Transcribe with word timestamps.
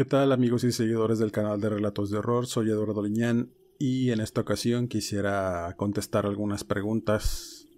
¿Qué 0.00 0.06
tal 0.06 0.32
amigos 0.32 0.64
y 0.64 0.72
seguidores 0.72 1.18
del 1.18 1.30
canal 1.30 1.60
de 1.60 1.68
Relatos 1.68 2.08
de 2.08 2.16
Horror? 2.16 2.46
Soy 2.46 2.70
Eduardo 2.70 3.02
Liñán 3.02 3.52
y 3.78 4.12
en 4.12 4.22
esta 4.22 4.40
ocasión 4.40 4.88
quisiera 4.88 5.74
contestar 5.76 6.24
algunas 6.24 6.64
preguntas 6.64 7.68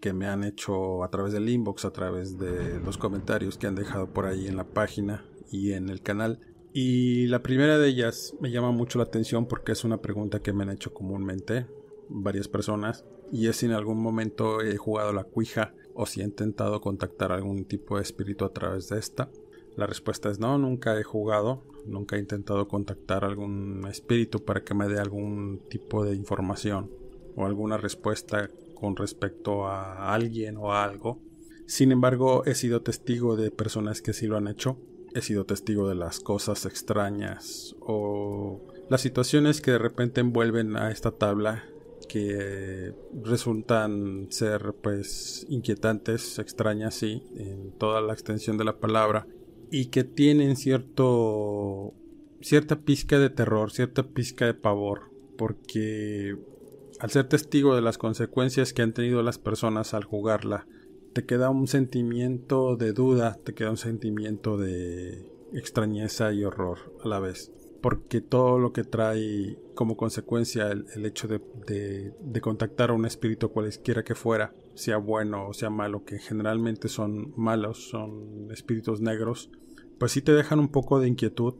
que 0.00 0.14
me 0.14 0.28
han 0.28 0.44
hecho 0.44 1.04
a 1.04 1.10
través 1.10 1.34
del 1.34 1.50
inbox, 1.50 1.84
a 1.84 1.92
través 1.92 2.38
de 2.38 2.80
los 2.80 2.96
comentarios 2.96 3.58
que 3.58 3.66
han 3.66 3.74
dejado 3.74 4.14
por 4.14 4.24
ahí 4.24 4.46
en 4.46 4.56
la 4.56 4.64
página 4.64 5.26
y 5.50 5.72
en 5.72 5.90
el 5.90 6.00
canal. 6.00 6.40
Y 6.72 7.26
la 7.26 7.42
primera 7.42 7.76
de 7.76 7.86
ellas 7.86 8.34
me 8.40 8.50
llama 8.50 8.70
mucho 8.70 8.96
la 8.96 9.04
atención 9.04 9.44
porque 9.44 9.72
es 9.72 9.84
una 9.84 10.00
pregunta 10.00 10.40
que 10.40 10.54
me 10.54 10.62
han 10.62 10.70
hecho 10.70 10.94
comúnmente 10.94 11.66
varias 12.08 12.48
personas 12.48 13.04
y 13.30 13.48
es 13.48 13.56
si 13.56 13.66
en 13.66 13.72
algún 13.72 14.00
momento 14.00 14.62
he 14.62 14.78
jugado 14.78 15.12
la 15.12 15.24
cuija 15.24 15.74
o 15.92 16.06
si 16.06 16.22
he 16.22 16.24
intentado 16.24 16.80
contactar 16.80 17.30
algún 17.30 17.66
tipo 17.66 17.96
de 17.96 18.04
espíritu 18.04 18.46
a 18.46 18.54
través 18.54 18.88
de 18.88 18.98
esta. 18.98 19.28
La 19.76 19.86
respuesta 19.86 20.30
es 20.30 20.38
no, 20.38 20.58
nunca 20.58 20.98
he 20.98 21.02
jugado, 21.02 21.62
nunca 21.86 22.16
he 22.16 22.20
intentado 22.20 22.68
contactar 22.68 23.24
algún 23.24 23.86
espíritu 23.88 24.44
para 24.44 24.62
que 24.62 24.74
me 24.74 24.88
dé 24.88 25.00
algún 25.00 25.60
tipo 25.70 26.04
de 26.04 26.14
información 26.14 26.90
o 27.36 27.46
alguna 27.46 27.78
respuesta 27.78 28.50
con 28.74 28.96
respecto 28.96 29.66
a 29.66 30.12
alguien 30.12 30.56
o 30.58 30.72
a 30.72 30.84
algo. 30.84 31.20
Sin 31.66 31.90
embargo, 31.90 32.44
he 32.44 32.54
sido 32.54 32.82
testigo 32.82 33.36
de 33.36 33.50
personas 33.50 34.02
que 34.02 34.12
sí 34.12 34.26
lo 34.26 34.36
han 34.36 34.48
hecho. 34.48 34.76
He 35.14 35.22
sido 35.22 35.44
testigo 35.44 35.88
de 35.88 35.94
las 35.94 36.20
cosas 36.20 36.66
extrañas 36.66 37.74
o 37.80 38.60
las 38.90 39.00
situaciones 39.00 39.60
que 39.60 39.70
de 39.70 39.78
repente 39.78 40.20
envuelven 40.20 40.76
a 40.76 40.90
esta 40.90 41.12
tabla 41.12 41.64
que 42.08 42.92
resultan 43.22 44.26
ser 44.30 44.74
pues 44.82 45.46
inquietantes, 45.48 46.38
extrañas, 46.38 46.94
sí, 46.94 47.22
en 47.36 47.72
toda 47.78 48.02
la 48.02 48.12
extensión 48.12 48.58
de 48.58 48.64
la 48.64 48.76
palabra 48.76 49.26
y 49.72 49.86
que 49.86 50.04
tienen 50.04 50.56
cierto 50.56 51.94
cierta 52.42 52.80
pizca 52.80 53.18
de 53.18 53.30
terror, 53.30 53.72
cierta 53.72 54.02
pizca 54.02 54.44
de 54.44 54.52
pavor, 54.52 55.10
porque 55.38 56.36
al 57.00 57.10
ser 57.10 57.26
testigo 57.26 57.74
de 57.74 57.80
las 57.80 57.96
consecuencias 57.96 58.74
que 58.74 58.82
han 58.82 58.92
tenido 58.92 59.22
las 59.22 59.38
personas 59.38 59.94
al 59.94 60.04
jugarla, 60.04 60.66
te 61.14 61.24
queda 61.24 61.48
un 61.48 61.68
sentimiento 61.68 62.76
de 62.76 62.92
duda, 62.92 63.38
te 63.42 63.54
queda 63.54 63.70
un 63.70 63.78
sentimiento 63.78 64.58
de 64.58 65.32
extrañeza 65.54 66.34
y 66.34 66.44
horror 66.44 66.94
a 67.02 67.08
la 67.08 67.18
vez, 67.18 67.50
porque 67.80 68.20
todo 68.20 68.58
lo 68.58 68.74
que 68.74 68.84
trae 68.84 69.58
como 69.74 69.96
consecuencia 69.96 70.70
el, 70.70 71.06
hecho 71.06 71.28
de, 71.28 71.40
de, 72.20 72.40
contactar 72.42 72.90
a 72.90 72.94
un 72.94 73.06
espíritu 73.06 73.50
cualesquiera 73.50 74.04
que 74.04 74.14
fuera, 74.14 74.54
sea 74.74 74.98
bueno 74.98 75.48
o 75.48 75.54
sea 75.54 75.70
malo, 75.70 76.04
que 76.04 76.18
generalmente 76.18 76.88
son 76.88 77.32
malos, 77.38 77.88
son 77.88 78.50
espíritus 78.50 79.00
negros, 79.00 79.50
pues 80.02 80.10
sí 80.10 80.20
te 80.20 80.32
dejan 80.32 80.58
un 80.58 80.66
poco 80.66 80.98
de 80.98 81.06
inquietud, 81.06 81.54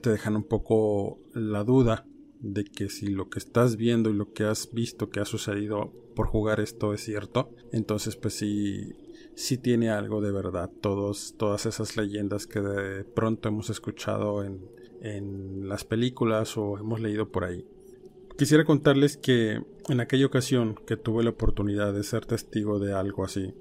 te 0.00 0.10
dejan 0.10 0.36
un 0.36 0.44
poco 0.44 1.18
la 1.32 1.64
duda 1.64 2.06
de 2.38 2.62
que 2.62 2.88
si 2.88 3.08
lo 3.08 3.28
que 3.28 3.40
estás 3.40 3.74
viendo 3.74 4.10
y 4.10 4.14
lo 4.14 4.32
que 4.32 4.44
has 4.44 4.72
visto 4.72 5.10
que 5.10 5.18
ha 5.18 5.24
sucedido 5.24 5.92
por 6.14 6.28
jugar 6.28 6.60
esto 6.60 6.94
es 6.94 7.00
cierto, 7.00 7.50
entonces 7.72 8.14
pues 8.14 8.34
sí, 8.34 8.92
sí 9.34 9.58
tiene 9.58 9.90
algo 9.90 10.20
de 10.20 10.30
verdad. 10.30 10.70
Todos, 10.80 11.34
todas 11.36 11.66
esas 11.66 11.96
leyendas 11.96 12.46
que 12.46 12.60
de 12.60 13.02
pronto 13.02 13.48
hemos 13.48 13.70
escuchado 13.70 14.44
en, 14.44 14.70
en 15.00 15.68
las 15.68 15.82
películas 15.82 16.56
o 16.56 16.78
hemos 16.78 17.00
leído 17.00 17.32
por 17.32 17.42
ahí. 17.42 17.66
Quisiera 18.38 18.64
contarles 18.64 19.16
que 19.16 19.60
en 19.88 20.00
aquella 20.00 20.26
ocasión 20.26 20.76
que 20.86 20.96
tuve 20.96 21.24
la 21.24 21.30
oportunidad 21.30 21.92
de 21.92 22.04
ser 22.04 22.24
testigo 22.24 22.78
de 22.78 22.92
algo 22.92 23.24
así, 23.24 23.52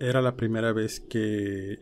era 0.00 0.20
la 0.20 0.36
primera 0.36 0.74
vez 0.74 1.00
que 1.00 1.78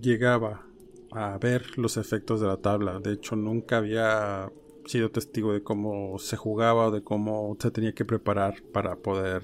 llegaba 0.00 0.67
a 1.12 1.38
ver 1.38 1.78
los 1.78 1.96
efectos 1.96 2.40
de 2.40 2.46
la 2.46 2.58
tabla. 2.58 3.00
De 3.00 3.12
hecho, 3.12 3.36
nunca 3.36 3.78
había 3.78 4.50
sido 4.84 5.10
testigo 5.10 5.52
de 5.52 5.62
cómo 5.62 6.18
se 6.18 6.36
jugaba 6.36 6.86
o 6.86 6.90
de 6.90 7.02
cómo 7.02 7.56
se 7.60 7.70
tenía 7.70 7.92
que 7.92 8.04
preparar 8.04 8.62
para 8.72 8.96
poder 8.96 9.42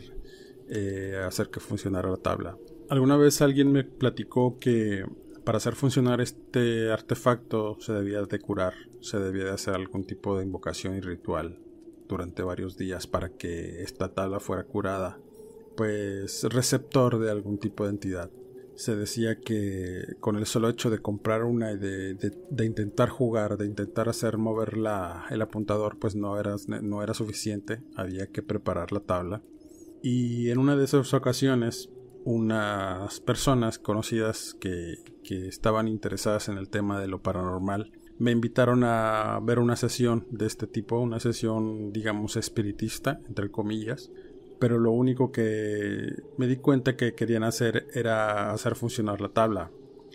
eh, 0.69 1.21
hacer 1.27 1.51
que 1.51 1.61
funcionara 1.61 2.11
la 2.11 2.17
tabla. 2.17 2.57
Alguna 2.89 3.17
vez 3.17 3.41
alguien 3.43 3.73
me 3.73 3.85
platicó 3.85 4.59
que 4.59 5.05
para 5.45 5.59
hacer 5.59 5.75
funcionar 5.75 6.21
este 6.21 6.91
artefacto 6.91 7.77
se 7.81 7.93
debía 7.93 8.23
de 8.23 8.39
curar, 8.39 8.75
se 9.01 9.19
debía 9.19 9.45
de 9.45 9.51
hacer 9.51 9.75
algún 9.75 10.05
tipo 10.05 10.39
de 10.39 10.45
invocación 10.45 10.97
y 10.97 11.01
ritual 11.01 11.61
durante 12.09 12.43
varios 12.43 12.77
días 12.77 13.07
para 13.07 13.31
que 13.31 13.83
esta 13.83 14.13
tabla 14.13 14.41
fuera 14.41 14.65
curada, 14.65 15.19
pues 15.77 16.45
receptor 16.45 17.19
de 17.19 17.31
algún 17.31 17.59
tipo 17.59 17.85
de 17.85 17.91
entidad 17.91 18.31
se 18.77 18.97
decía 18.97 19.39
que 19.41 20.17
con 20.21 20.37
el 20.37 20.47
solo 20.47 20.69
hecho 20.69 20.91
de 20.91 20.99
comprar 20.99 21.45
una 21.45 21.73
y 21.73 21.79
de, 21.79 22.17
intentar 22.65 23.09
jugar, 23.09 23.57
de 23.57 23.67
intentar 23.67 24.09
hacer 24.09 24.39
mover 24.39 24.77
la, 24.77 25.27
el 25.31 25.43
apuntador, 25.43 25.99
pues 25.99 26.15
no 26.17 26.39
era, 26.39 26.57
no 26.83 27.03
era 27.03 27.15
suficiente, 27.15 27.83
había 27.97 28.27
que 28.27 28.43
preparar 28.43 28.93
la 28.93 29.01
tabla. 29.01 29.43
Y 30.03 30.51
en 30.51 30.59
una 30.59 30.77
de 30.77 30.85
esas 30.85 31.15
ocasiones, 31.15 31.89
unas 32.25 33.21
personas 33.21 33.79
conocidas 33.79 34.55
que, 34.61 34.97
que 35.23 35.49
estaban 35.49 35.89
interesadas 35.89 36.49
en 36.49 36.59
el 36.59 36.69
tema 36.69 37.01
de 37.01 37.09
lo 37.09 37.23
paranormal, 37.23 37.93
me 38.19 38.31
invitaron 38.31 38.85
a 38.85 39.41
ver 39.43 39.59
una 39.59 39.77
sesión 39.77 40.27
de 40.31 40.47
este 40.47 40.67
tipo, 40.67 40.99
una 40.99 41.21
sesión 41.21 41.93
digamos 41.93 42.37
espiritista, 42.37 43.21
entre 43.27 43.51
comillas, 43.51 44.11
pero 44.65 44.79
lo 44.79 44.93
único 44.93 45.31
que 45.31 46.23
me 46.39 46.47
di 46.47 46.57
cuenta 46.57 46.97
que 46.97 47.13
querían 47.13 47.45
hacer 47.45 47.87
era 47.93 48.51
hacer 48.51 48.77
funcionar 48.77 49.21
la 49.21 49.29
tabla, 49.29 49.71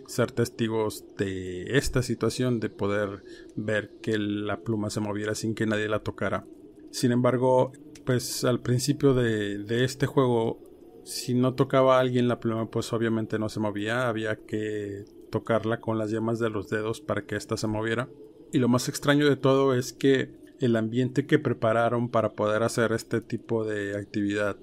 ser 0.07 0.31
testigos 0.31 1.05
de 1.19 1.77
esta 1.77 2.01
situación, 2.01 2.59
de 2.59 2.71
poder 2.71 3.23
ver 3.55 3.91
que 4.01 4.17
la 4.17 4.61
pluma 4.61 4.89
se 4.89 5.01
moviera 5.01 5.35
sin 5.35 5.53
que 5.53 5.67
nadie 5.67 5.87
la 5.87 5.99
tocara. 5.99 6.47
Sin 6.89 7.11
embargo, 7.11 7.73
pues 8.07 8.43
al 8.43 8.59
principio 8.59 9.13
de, 9.13 9.83
este 9.83 10.07
juego, 10.07 10.59
si 11.03 11.35
no 11.35 11.53
tocaba 11.53 11.99
alguien 11.99 12.27
la 12.27 12.39
pluma, 12.39 12.71
pues 12.71 12.91
obviamente 12.91 13.37
no 13.37 13.49
se 13.49 13.59
movía, 13.59 14.07
había 14.07 14.35
que 14.35 15.05
tocarla 15.29 15.79
con 15.79 15.99
las 15.99 16.09
yemas 16.09 16.39
de 16.39 16.49
los 16.49 16.71
dedos 16.71 17.01
para 17.01 17.23
que 17.23 17.35
ésta 17.35 17.55
se 17.55 17.67
moviera. 17.67 18.09
Y 18.51 18.57
lo 18.57 18.67
más 18.67 18.89
extraño 18.89 19.29
de 19.29 19.35
todo 19.35 19.75
es 19.75 19.93
que 19.93 20.38
el 20.59 20.75
ambiente 20.75 21.25
que 21.25 21.39
prepararon 21.39 22.09
para 22.09 22.33
poder 22.33 22.63
hacer 22.63 22.91
este 22.91 23.21
tipo 23.21 23.65
de 23.65 23.97
actividad 23.97 24.57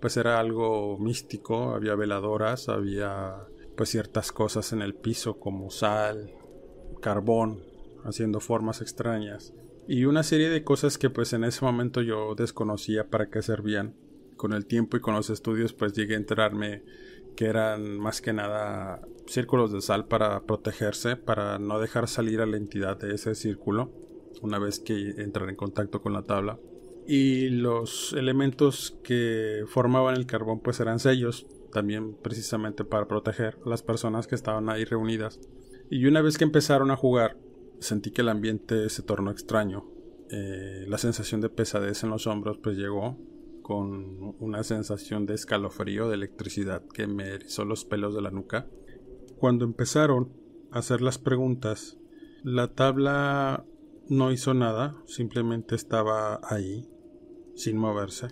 pues 0.00 0.16
era 0.16 0.40
algo 0.40 0.98
místico, 0.98 1.74
había 1.74 1.94
veladoras, 1.94 2.68
había 2.68 3.46
pues 3.76 3.90
ciertas 3.90 4.32
cosas 4.32 4.72
en 4.72 4.82
el 4.82 4.94
piso 4.94 5.38
como 5.38 5.70
sal, 5.70 6.34
carbón, 7.00 7.62
haciendo 8.04 8.40
formas 8.40 8.80
extrañas 8.82 9.54
y 9.86 10.04
una 10.04 10.22
serie 10.22 10.48
de 10.48 10.64
cosas 10.64 10.98
que 10.98 11.10
pues 11.10 11.32
en 11.32 11.44
ese 11.44 11.64
momento 11.64 12.02
yo 12.02 12.34
desconocía 12.34 13.08
para 13.08 13.30
qué 13.30 13.42
servían. 13.42 13.94
Con 14.36 14.52
el 14.52 14.66
tiempo 14.66 14.96
y 14.96 15.00
con 15.00 15.14
los 15.14 15.30
estudios 15.30 15.72
pues 15.72 15.92
llegué 15.92 16.14
a 16.14 16.18
enterarme 16.18 16.82
que 17.36 17.46
eran 17.46 17.98
más 17.98 18.20
que 18.20 18.32
nada 18.32 19.02
círculos 19.26 19.72
de 19.72 19.80
sal 19.80 20.06
para 20.06 20.40
protegerse, 20.42 21.16
para 21.16 21.60
no 21.60 21.78
dejar 21.78 22.08
salir 22.08 22.40
a 22.40 22.46
la 22.46 22.56
entidad 22.56 22.96
de 22.96 23.14
ese 23.14 23.36
círculo 23.36 23.92
una 24.40 24.58
vez 24.58 24.80
que 24.80 25.14
entran 25.18 25.50
en 25.50 25.56
contacto 25.56 26.00
con 26.00 26.12
la 26.12 26.22
tabla. 26.22 26.58
Y 27.06 27.48
los 27.48 28.12
elementos 28.12 28.98
que 29.02 29.64
formaban 29.66 30.14
el 30.16 30.26
carbón 30.26 30.60
pues 30.60 30.80
eran 30.80 31.00
sellos, 31.00 31.46
también 31.72 32.14
precisamente 32.14 32.84
para 32.84 33.08
proteger 33.08 33.58
a 33.64 33.68
las 33.68 33.82
personas 33.82 34.26
que 34.26 34.34
estaban 34.34 34.68
ahí 34.68 34.84
reunidas. 34.84 35.40
Y 35.90 36.06
una 36.06 36.22
vez 36.22 36.38
que 36.38 36.44
empezaron 36.44 36.90
a 36.90 36.96
jugar, 36.96 37.36
sentí 37.80 38.10
que 38.12 38.22
el 38.22 38.28
ambiente 38.28 38.88
se 38.88 39.02
tornó 39.02 39.30
extraño. 39.30 39.84
Eh, 40.30 40.86
la 40.88 40.96
sensación 40.96 41.40
de 41.40 41.50
pesadez 41.50 42.04
en 42.04 42.10
los 42.10 42.26
hombros 42.26 42.58
pues 42.62 42.76
llegó. 42.76 43.18
con 43.62 44.34
una 44.40 44.64
sensación 44.64 45.24
de 45.24 45.34
escalofrío, 45.34 46.08
de 46.08 46.16
electricidad 46.16 46.82
que 46.92 47.06
me 47.06 47.28
erizó 47.28 47.64
los 47.64 47.84
pelos 47.84 48.12
de 48.12 48.20
la 48.20 48.32
nuca. 48.32 48.66
Cuando 49.38 49.64
empezaron 49.64 50.32
a 50.72 50.80
hacer 50.80 51.00
las 51.00 51.18
preguntas, 51.18 51.96
la 52.42 52.74
tabla 52.74 53.64
no 54.12 54.30
hizo 54.30 54.52
nada, 54.52 54.94
simplemente 55.06 55.74
estaba 55.74 56.38
ahí, 56.42 56.86
sin 57.54 57.78
moverse. 57.78 58.28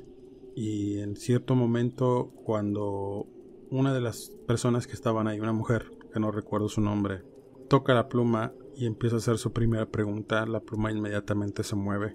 Y 0.54 0.98
en 0.98 1.16
cierto 1.16 1.54
momento, 1.54 2.34
cuando 2.44 3.26
una 3.70 3.94
de 3.94 4.02
las 4.02 4.28
personas 4.46 4.86
que 4.86 4.92
estaban 4.92 5.26
ahí, 5.26 5.40
una 5.40 5.54
mujer, 5.54 5.90
que 6.12 6.20
no 6.20 6.32
recuerdo 6.32 6.68
su 6.68 6.82
nombre, 6.82 7.22
toca 7.70 7.94
la 7.94 8.10
pluma 8.10 8.52
y 8.76 8.84
empieza 8.84 9.16
a 9.16 9.20
hacer 9.20 9.38
su 9.38 9.54
primera 9.54 9.86
pregunta, 9.86 10.44
la 10.44 10.60
pluma 10.60 10.92
inmediatamente 10.92 11.62
se 11.62 11.76
mueve. 11.76 12.14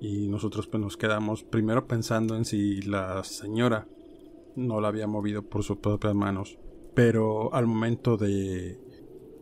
Y 0.00 0.28
nosotros 0.28 0.66
pues, 0.66 0.82
nos 0.82 0.96
quedamos 0.96 1.44
primero 1.44 1.86
pensando 1.86 2.36
en 2.36 2.46
si 2.46 2.80
la 2.80 3.22
señora 3.22 3.86
no 4.56 4.80
la 4.80 4.88
había 4.88 5.06
movido 5.06 5.42
por 5.42 5.62
sus 5.62 5.76
propias 5.76 6.14
manos. 6.14 6.58
Pero 6.94 7.52
al 7.52 7.66
momento 7.66 8.16
de 8.16 8.80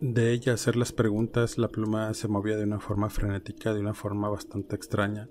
de 0.00 0.32
ella 0.32 0.54
hacer 0.54 0.76
las 0.76 0.93
preguntas, 0.93 1.58
la 1.58 1.69
pluma 1.69 2.12
se 2.14 2.28
movía 2.28 2.56
de 2.56 2.64
una 2.64 2.81
forma 2.81 3.10
frenética, 3.10 3.72
de 3.72 3.81
una 3.81 3.94
forma 3.94 4.28
bastante 4.28 4.76
extraña. 4.76 5.28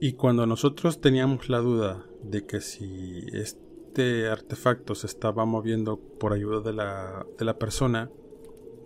Y 0.00 0.12
cuando 0.12 0.46
nosotros 0.46 1.00
teníamos 1.00 1.48
la 1.48 1.58
duda 1.58 2.04
de 2.22 2.44
que 2.44 2.60
si 2.60 3.24
este 3.32 4.28
artefacto 4.28 4.94
se 4.94 5.06
estaba 5.06 5.46
moviendo 5.46 5.98
por 5.98 6.34
ayuda 6.34 6.60
de 6.60 6.74
la, 6.74 7.26
de 7.38 7.44
la 7.44 7.58
persona, 7.58 8.10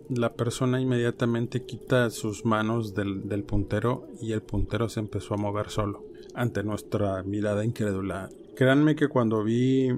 la 0.09 0.33
persona 0.33 0.79
inmediatamente 0.79 1.65
quita 1.65 2.09
sus 2.09 2.45
manos 2.45 2.93
del, 2.93 3.27
del 3.27 3.43
puntero 3.43 4.07
y 4.21 4.31
el 4.31 4.41
puntero 4.41 4.87
se 4.89 5.01
empezó 5.01 5.33
a 5.33 5.37
mover 5.37 5.69
solo, 5.69 6.05
ante 6.33 6.63
nuestra 6.63 7.23
mirada 7.23 7.65
incrédula. 7.65 8.29
Créanme 8.55 8.95
que 8.95 9.09
cuando 9.09 9.43
vi 9.43 9.89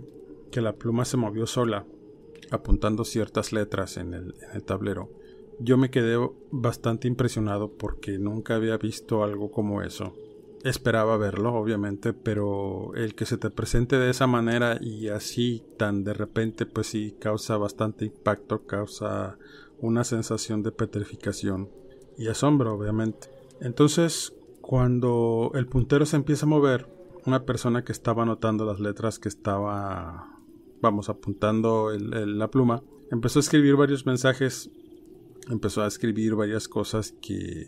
que 0.52 0.62
la 0.62 0.74
pluma 0.74 1.06
se 1.06 1.18
movió 1.18 1.46
sola, 1.46 1.86
apuntando 2.52 3.06
ciertas 3.06 3.52
letras 3.52 3.98
en 3.98 4.14
el, 4.14 4.64
tablero. 4.64 5.10
Yo 5.60 5.78
me 5.78 5.92
quedé 5.92 6.18
bastante 6.52 7.08
impresionado 7.08 7.72
porque 7.72 8.18
nunca 8.18 8.56
había 8.56 8.78
visto 8.78 9.24
algo 9.24 9.52
como 9.52 9.82
eso. 9.82 10.16
Esperaba 10.64 11.18
verlo, 11.18 11.54
obviamente, 11.54 12.14
pero 12.14 12.94
el 12.96 13.16
que 13.16 13.26
se 13.26 13.38
te 13.38 13.50
presente 13.50 13.98
de 13.98 14.10
esa 14.10 14.28
manera 14.28 14.78
y 14.82 15.10
así 15.10 15.64
tan 15.78 16.04
de 16.04 16.14
repente, 16.14 16.66
pues 16.66 16.88
sí, 16.88 17.16
causa 17.20 17.58
bastante 17.58 18.06
impacto, 18.06 18.66
causa 18.66 19.38
una 19.80 20.06
sensación 20.06 20.64
de 20.64 20.72
petrificación 20.72 21.70
y 22.18 22.28
asombro, 22.28 22.74
obviamente. 22.74 23.28
Entonces, 23.60 24.34
cuando 24.62 25.52
el 25.56 25.68
puntero 25.68 26.06
se 26.06 26.16
empieza 26.16 26.46
a 26.46 26.50
mover, 26.50 26.88
una 27.26 27.46
persona 27.46 27.84
que 27.84 27.92
estaba 27.92 28.24
anotando 28.24 28.66
las 28.66 28.80
letras 28.80 29.20
que 29.20 29.30
estaba 29.30 30.33
vamos 30.84 31.08
apuntando 31.10 31.92
la 31.98 32.52
pluma, 32.52 32.84
empezó 33.10 33.40
a 33.40 33.42
escribir 33.42 33.76
varios 33.78 34.06
mensajes, 34.06 34.70
empezó 35.50 35.82
a 35.82 35.88
escribir 35.88 36.36
varias 36.36 36.68
cosas 36.68 37.16
que 37.22 37.66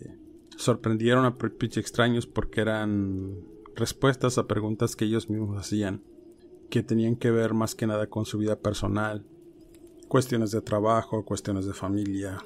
sorprendieron 0.56 1.24
a 1.24 1.34
Pitch 1.34 1.78
extraños 1.78 2.26
porque 2.26 2.60
eran 2.60 3.38
respuestas 3.74 4.36
a 4.36 4.46
preguntas 4.46 4.96
que 4.96 5.06
ellos 5.06 5.30
mismos 5.30 5.58
hacían, 5.58 6.02
que 6.68 6.82
tenían 6.82 7.16
que 7.16 7.30
ver 7.30 7.54
más 7.54 7.74
que 7.74 7.86
nada 7.86 8.06
con 8.08 8.26
su 8.26 8.36
vida 8.36 8.60
personal, 8.60 9.24
cuestiones 10.08 10.50
de 10.50 10.60
trabajo, 10.60 11.24
cuestiones 11.24 11.64
de 11.64 11.72
familia, 11.72 12.38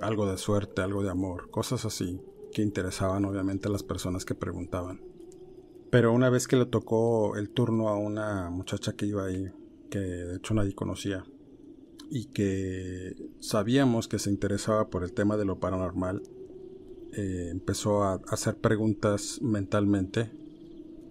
algo 0.00 0.26
de 0.26 0.36
suerte, 0.36 0.82
algo 0.82 1.04
de 1.04 1.10
amor, 1.10 1.48
cosas 1.50 1.84
así, 1.84 2.20
que 2.52 2.62
interesaban 2.62 3.24
obviamente 3.24 3.68
a 3.68 3.72
las 3.72 3.84
personas 3.84 4.24
que 4.24 4.34
preguntaban. 4.34 5.00
Pero 5.90 6.12
una 6.12 6.28
vez 6.28 6.48
que 6.48 6.56
le 6.56 6.66
tocó 6.66 7.36
el 7.36 7.50
turno 7.50 7.88
a 7.88 7.96
una 7.96 8.50
muchacha 8.50 8.94
que 8.94 9.06
iba 9.06 9.26
ahí, 9.26 9.52
que 9.92 9.98
de 9.98 10.36
hecho 10.36 10.54
nadie 10.54 10.74
conocía 10.74 11.22
y 12.10 12.26
que 12.26 13.14
sabíamos 13.40 14.08
que 14.08 14.18
se 14.18 14.30
interesaba 14.30 14.88
por 14.88 15.04
el 15.04 15.12
tema 15.12 15.36
de 15.36 15.44
lo 15.44 15.60
paranormal, 15.60 16.22
eh, 17.12 17.48
empezó 17.50 18.04
a 18.04 18.20
hacer 18.28 18.56
preguntas 18.56 19.40
mentalmente. 19.42 20.30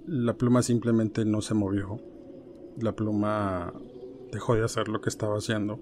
La 0.08 0.36
pluma 0.36 0.64
simplemente 0.64 1.26
no 1.26 1.42
se 1.42 1.54
movió. 1.54 2.00
La 2.80 2.96
pluma 2.96 3.74
dejó 4.32 4.56
de 4.56 4.64
hacer 4.64 4.88
lo 4.90 5.02
que 5.02 5.10
estaba 5.10 5.38
haciendo. 5.38 5.80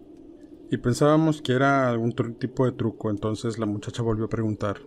Y 0.71 0.77
pensábamos 0.77 1.41
que 1.41 1.53
era 1.53 1.89
algún 1.89 2.13
tipo 2.13 2.65
de 2.65 2.73
truco, 2.73 3.09
entonces 3.09 3.59
la 3.59 3.65
muchacha 3.65 4.03
volvió 4.03 4.25
a 4.25 4.29
preguntar, 4.29 4.81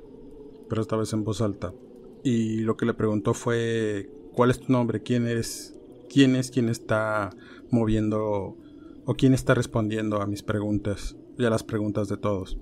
pero 0.69 0.81
esta 0.81 0.97
vez 0.97 1.13
en 1.13 1.25
voz 1.25 1.41
alta. 1.41 1.75
Y 2.23 2.61
lo 2.61 2.77
que 2.77 2.87
le 2.87 2.95
preguntó 2.95 3.35
fue, 3.35 4.11
¿cuál 4.33 4.51
es 4.51 4.61
tu 4.61 4.73
nombre? 4.73 5.03
¿Quién 5.03 5.27
eres? 5.27 5.75
¿Quién 6.09 6.37
es 6.37 6.51
quien 6.51 6.69
está 6.69 7.31
moviendo 7.73 8.57
o 9.05 9.15
quién 9.15 9.35
está 9.35 9.55
respondiendo 9.55 10.23
a 10.23 10.27
mis 10.27 10.45
preguntas 10.45 11.17
y 11.37 11.45
a 11.45 11.51
las 11.51 11.65
preguntas 11.65 12.09
de 12.09 12.17
todos. 12.17 12.59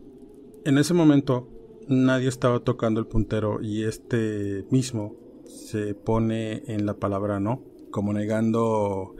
En 0.64 0.78
ese 0.78 0.94
momento 0.94 1.48
nadie 1.88 2.28
estaba 2.28 2.60
tocando 2.60 3.00
el 3.00 3.06
puntero 3.06 3.60
y 3.60 3.84
este 3.84 4.64
mismo 4.70 5.16
se 5.44 5.94
pone 5.94 6.62
en 6.66 6.86
la 6.86 6.94
palabra 6.94 7.40
no, 7.40 7.62
como 7.90 8.12
negando 8.12 9.16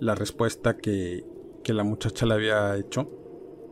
la 0.00 0.14
respuesta 0.14 0.76
que, 0.76 1.24
que 1.62 1.74
la 1.74 1.84
muchacha 1.84 2.26
le 2.26 2.34
había 2.34 2.76
hecho. 2.76 3.10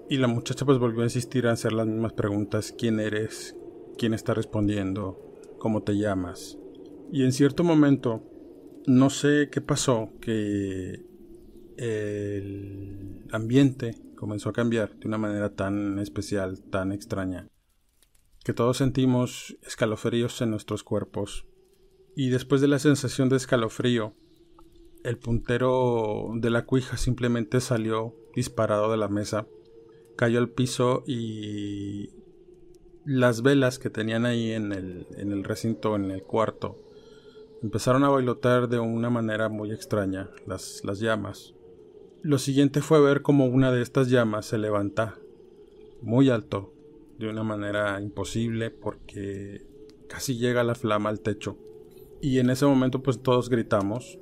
Y 0.09 0.17
la 0.17 0.26
muchacha 0.26 0.67
pues 0.67 0.79
volvió 0.79 1.03
a 1.03 1.05
insistir 1.05 1.47
a 1.47 1.53
hacer 1.53 1.73
las 1.73 1.87
mismas 1.87 2.12
preguntas, 2.12 2.75
¿quién 2.76 3.00
eres? 3.00 3.56
¿Quién 3.97 4.14
está 4.14 4.35
respondiendo? 4.35 5.19
¿Cómo 5.59 5.82
te 5.82 5.97
llamas? 5.97 6.59
Y 7.12 7.25
en 7.25 7.32
cierto 7.32 7.62
momento, 7.62 8.23
no 8.87 9.11
sé 9.11 9.49
qué 9.50 9.61
pasó, 9.61 10.11
que 10.20 11.05
el 11.76 13.24
ambiente 13.32 13.94
comenzó 14.16 14.50
a 14.50 14.52
cambiar 14.52 14.96
de 14.98 15.08
una 15.08 15.19
manera 15.19 15.54
tan 15.54 15.98
especial, 15.98 16.62
tan 16.70 16.92
extraña, 16.92 17.48
que 18.44 18.52
todos 18.52 18.76
sentimos 18.76 19.56
escalofríos 19.62 20.40
en 20.42 20.50
nuestros 20.50 20.84
cuerpos. 20.84 21.46
Y 22.14 22.28
después 22.28 22.60
de 22.60 22.69
la 22.69 22.78
sensación 22.78 23.28
de 23.28 23.36
escalofrío, 23.36 24.14
el 25.02 25.19
puntero 25.19 26.30
de 26.34 26.50
la 26.50 26.64
cuija 26.64 26.96
simplemente 26.96 27.60
salió 27.60 28.14
disparado 28.34 28.90
de 28.90 28.96
la 28.96 29.08
mesa, 29.08 29.46
cayó 30.16 30.38
al 30.38 30.50
piso 30.50 31.02
y 31.06 32.10
las 33.04 33.42
velas 33.42 33.78
que 33.78 33.90
tenían 33.90 34.26
ahí 34.26 34.52
en 34.52 34.72
el, 34.72 35.06
en 35.16 35.32
el 35.32 35.44
recinto, 35.44 35.96
en 35.96 36.10
el 36.10 36.22
cuarto, 36.22 36.76
empezaron 37.62 38.04
a 38.04 38.08
bailotear 38.08 38.68
de 38.68 38.78
una 38.78 39.10
manera 39.10 39.48
muy 39.48 39.72
extraña, 39.72 40.30
las, 40.46 40.82
las 40.84 41.00
llamas. 41.00 41.54
Lo 42.23 42.38
siguiente 42.38 42.83
fue 42.83 43.00
ver 43.00 43.21
cómo 43.23 43.47
una 43.47 43.73
de 43.73 43.83
estas 43.83 44.09
llamas 44.09 44.47
se 44.47 44.57
levanta 44.57 45.19
muy 46.02 46.31
alto, 46.31 46.73
de 47.19 47.29
una 47.29 47.43
manera 47.43 48.00
imposible 48.00 48.71
porque 48.71 49.67
casi 50.09 50.37
llega 50.38 50.62
la 50.62 50.76
flama 50.76 51.11
al 51.11 51.19
techo. 51.19 51.59
Y 52.21 52.38
en 52.38 52.50
ese 52.50 52.64
momento 52.64 53.02
pues 53.02 53.21
todos 53.25 53.49
gritamos. 53.49 54.21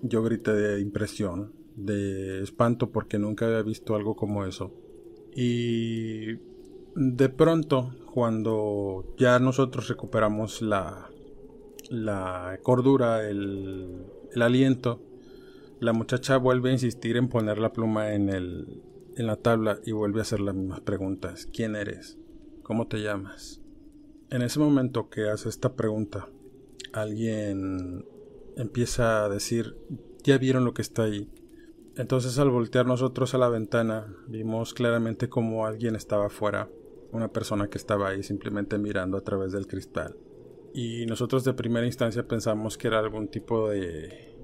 Yo 0.00 0.22
grité 0.22 0.54
de 0.54 0.80
impresión, 0.80 1.52
de 1.76 2.42
espanto 2.42 2.90
porque 2.90 3.18
nunca 3.18 3.44
había 3.44 3.60
visto 3.60 3.94
algo 3.94 4.16
como 4.16 4.46
eso. 4.46 4.72
Y 5.36 6.36
de 6.94 7.28
pronto, 7.28 7.94
cuando 8.14 9.14
ya 9.18 9.38
nosotros 9.38 9.88
recuperamos 9.88 10.62
la, 10.62 11.10
cordura, 12.62 13.28
el 13.28 14.06
aliento, 14.40 15.02
la 15.80 15.92
muchacha 15.92 16.36
vuelve 16.36 16.70
a 16.70 16.72
insistir 16.72 17.16
en 17.16 17.28
poner 17.28 17.58
la 17.58 17.72
pluma 17.72 18.12
en, 18.12 18.28
el, 18.28 18.82
en 19.16 19.26
la 19.26 19.36
tabla 19.36 19.78
y 19.84 19.92
vuelve 19.92 20.20
a 20.20 20.22
hacer 20.22 20.40
las 20.40 20.54
mismas 20.54 20.80
preguntas. 20.80 21.46
¿Quién 21.52 21.76
eres? 21.76 22.18
¿Cómo 22.62 22.88
te 22.88 22.98
llamas? 22.98 23.60
En 24.30 24.42
ese 24.42 24.58
momento 24.58 25.08
que 25.08 25.28
hace 25.28 25.48
esta 25.48 25.74
pregunta, 25.74 26.28
alguien 26.92 28.04
empieza 28.56 29.24
a 29.24 29.28
decir, 29.28 29.76
ya 30.24 30.36
vieron 30.38 30.64
lo 30.64 30.74
que 30.74 30.82
está 30.82 31.04
ahí. 31.04 31.30
Entonces 31.96 32.38
al 32.38 32.50
voltear 32.50 32.86
nosotros 32.86 33.34
a 33.34 33.38
la 33.38 33.48
ventana, 33.48 34.14
vimos 34.26 34.74
claramente 34.74 35.28
como 35.28 35.66
alguien 35.66 35.96
estaba 35.96 36.26
afuera, 36.26 36.68
una 37.12 37.28
persona 37.28 37.68
que 37.68 37.78
estaba 37.78 38.08
ahí 38.08 38.22
simplemente 38.22 38.78
mirando 38.78 39.16
a 39.16 39.22
través 39.22 39.52
del 39.52 39.66
cristal. 39.66 40.16
Y 40.74 41.06
nosotros 41.06 41.44
de 41.44 41.54
primera 41.54 41.86
instancia 41.86 42.26
pensamos 42.26 42.76
que 42.76 42.88
era 42.88 42.98
algún 42.98 43.28
tipo 43.28 43.70
de 43.70 44.37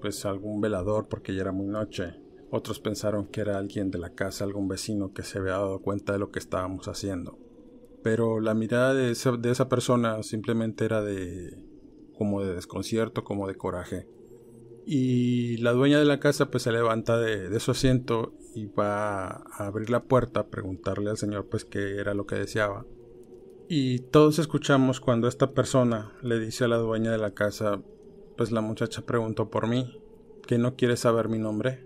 pues 0.00 0.24
algún 0.24 0.60
velador 0.60 1.08
porque 1.08 1.34
ya 1.34 1.42
era 1.42 1.52
muy 1.52 1.66
noche. 1.66 2.14
Otros 2.50 2.78
pensaron 2.78 3.26
que 3.26 3.40
era 3.40 3.58
alguien 3.58 3.90
de 3.90 3.98
la 3.98 4.10
casa, 4.10 4.44
algún 4.44 4.68
vecino 4.68 5.12
que 5.12 5.22
se 5.22 5.38
había 5.38 5.52
dado 5.52 5.80
cuenta 5.80 6.12
de 6.12 6.18
lo 6.18 6.30
que 6.30 6.38
estábamos 6.38 6.88
haciendo. 6.88 7.38
Pero 8.02 8.40
la 8.40 8.54
mirada 8.54 8.94
de 8.94 9.10
esa, 9.10 9.32
de 9.32 9.50
esa 9.50 9.68
persona 9.68 10.22
simplemente 10.22 10.84
era 10.84 11.02
de 11.02 11.58
como 12.16 12.42
de 12.42 12.54
desconcierto, 12.54 13.24
como 13.24 13.48
de 13.48 13.56
coraje. 13.56 14.06
Y 14.86 15.56
la 15.56 15.72
dueña 15.72 15.98
de 15.98 16.04
la 16.04 16.20
casa 16.20 16.50
pues 16.50 16.62
se 16.62 16.72
levanta 16.72 17.18
de, 17.18 17.48
de, 17.48 17.60
su 17.60 17.72
asiento 17.72 18.34
y 18.54 18.66
va 18.66 19.26
a 19.26 19.66
abrir 19.66 19.90
la 19.90 20.04
puerta 20.04 20.40
a 20.40 20.46
preguntarle 20.46 21.10
al 21.10 21.18
señor 21.18 21.48
pues 21.48 21.64
qué 21.64 21.96
era 21.96 22.14
lo 22.14 22.26
que 22.26 22.36
deseaba. 22.36 22.86
Y 23.68 23.98
todos 23.98 24.38
escuchamos 24.38 25.00
cuando 25.00 25.26
esta 25.26 25.50
persona 25.50 26.12
le 26.22 26.38
dice 26.38 26.64
a 26.64 26.68
la 26.68 26.76
dueña 26.76 27.10
de 27.10 27.18
la 27.18 27.34
casa 27.34 27.82
pues 28.36 28.52
la 28.52 28.60
muchacha 28.60 29.02
preguntó 29.02 29.50
por 29.50 29.68
mí, 29.68 30.00
que 30.46 30.58
no 30.58 30.76
quiere 30.76 30.96
saber 30.96 31.28
mi 31.28 31.38
nombre. 31.38 31.84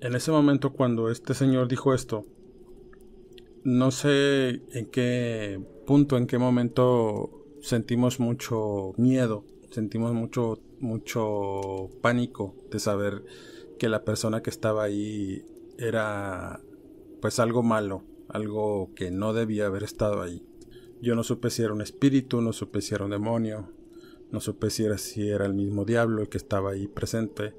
En 0.00 0.14
ese 0.14 0.30
momento 0.30 0.72
cuando 0.72 1.10
este 1.10 1.34
señor 1.34 1.68
dijo 1.68 1.94
esto, 1.94 2.24
no 3.62 3.90
sé 3.90 4.62
en 4.72 4.86
qué 4.90 5.60
punto, 5.86 6.16
en 6.16 6.26
qué 6.26 6.38
momento 6.38 7.30
sentimos 7.60 8.18
mucho 8.18 8.92
miedo, 8.96 9.44
sentimos 9.70 10.14
mucho, 10.14 10.58
mucho 10.78 11.90
pánico 12.00 12.54
de 12.70 12.78
saber 12.78 13.24
que 13.78 13.88
la 13.88 14.04
persona 14.04 14.42
que 14.42 14.50
estaba 14.50 14.84
ahí 14.84 15.44
era 15.78 16.60
pues 17.20 17.38
algo 17.38 17.62
malo, 17.62 18.04
algo 18.28 18.90
que 18.94 19.10
no 19.10 19.32
debía 19.32 19.66
haber 19.66 19.82
estado 19.82 20.22
ahí. 20.22 20.42
Yo 21.02 21.14
no 21.14 21.22
supe 21.22 21.50
si 21.50 21.62
era 21.62 21.72
un 21.72 21.80
espíritu, 21.80 22.40
no 22.40 22.52
supe 22.52 22.80
si 22.80 22.94
era 22.94 23.04
un 23.04 23.10
demonio, 23.10 23.70
no 24.32 24.40
supe 24.40 24.70
si 24.70 24.84
era, 24.84 24.98
si 24.98 25.28
era 25.28 25.46
el 25.46 25.54
mismo 25.54 25.84
diablo 25.84 26.22
el 26.22 26.28
que 26.28 26.38
estaba 26.38 26.70
ahí 26.70 26.86
presente, 26.86 27.54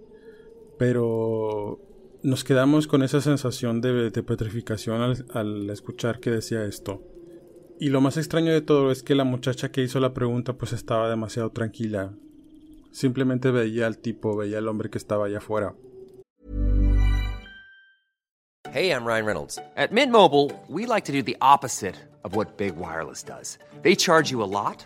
pero 0.78 1.80
nos 2.24 2.44
quedamos 2.44 2.88
con 2.88 3.04
esa 3.04 3.22
sensación 3.22 3.82
de, 3.82 4.12
petrificación 4.12 5.02
al, 5.02 5.26
al, 5.34 5.70
escuchar 5.70 6.20
que 6.20 6.32
decía 6.32 6.64
esto. 6.66 7.02
Y 7.80 7.90
lo 7.90 8.00
más 8.00 8.18
extraño 8.18 8.52
de 8.52 8.62
todo 8.62 8.92
es 8.92 9.02
que 9.02 9.16
la 9.16 9.24
muchacha 9.24 9.72
que 9.72 9.82
hizo 9.82 10.00
la 10.00 10.14
pregunta 10.14 10.54
pues 10.54 10.74
estaba 10.74 11.10
demasiado 11.10 11.52
tranquila. 11.52 12.14
Simplemente 12.92 13.52
veía 13.52 13.88
al 13.88 13.98
tipo, 13.98 14.36
veía 14.36 14.60
al 14.60 14.68
hombre 14.68 14.90
que 14.90 14.98
estaba 14.98 15.26
allá 15.26 15.40
afuera. 15.40 15.74
Hey, 18.74 18.90
I'm 18.92 19.04
Ryan 19.04 19.26
Reynolds. 19.26 19.60
At 19.76 19.92
Mint 19.92 20.14
Mobile, 20.14 20.50
we 20.70 20.86
like 20.86 21.04
to 21.06 21.12
do 21.12 21.22
the 21.22 21.36
opposite 21.42 21.98
of 22.24 22.38
what 22.38 22.56
Big 22.58 22.78
Wireless 22.78 23.22
does. 23.22 23.58
They 23.82 23.96
charge 23.96 24.32
you 24.32 24.42
a 24.42 24.48
lot, 24.48 24.86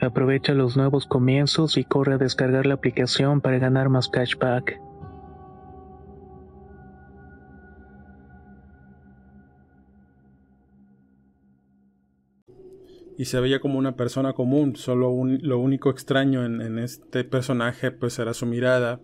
Aprovecha 0.00 0.54
los 0.54 0.76
nuevos 0.76 1.06
comienzos 1.06 1.76
y 1.76 1.84
corre 1.84 2.14
a 2.14 2.18
descargar 2.18 2.66
la 2.66 2.74
aplicación 2.74 3.40
para 3.40 3.58
ganar 3.58 3.88
más 3.88 4.08
cashback. 4.08 4.80
Y 13.16 13.24
se 13.24 13.40
veía 13.40 13.58
como 13.58 13.80
una 13.80 13.96
persona 13.96 14.32
común, 14.32 14.76
solo 14.76 15.12
lo 15.24 15.58
único 15.58 15.90
extraño 15.90 16.44
en, 16.44 16.60
en 16.60 16.78
este 16.78 17.24
personaje 17.24 17.90
pues 17.90 18.16
era 18.20 18.32
su 18.32 18.46
mirada, 18.46 19.00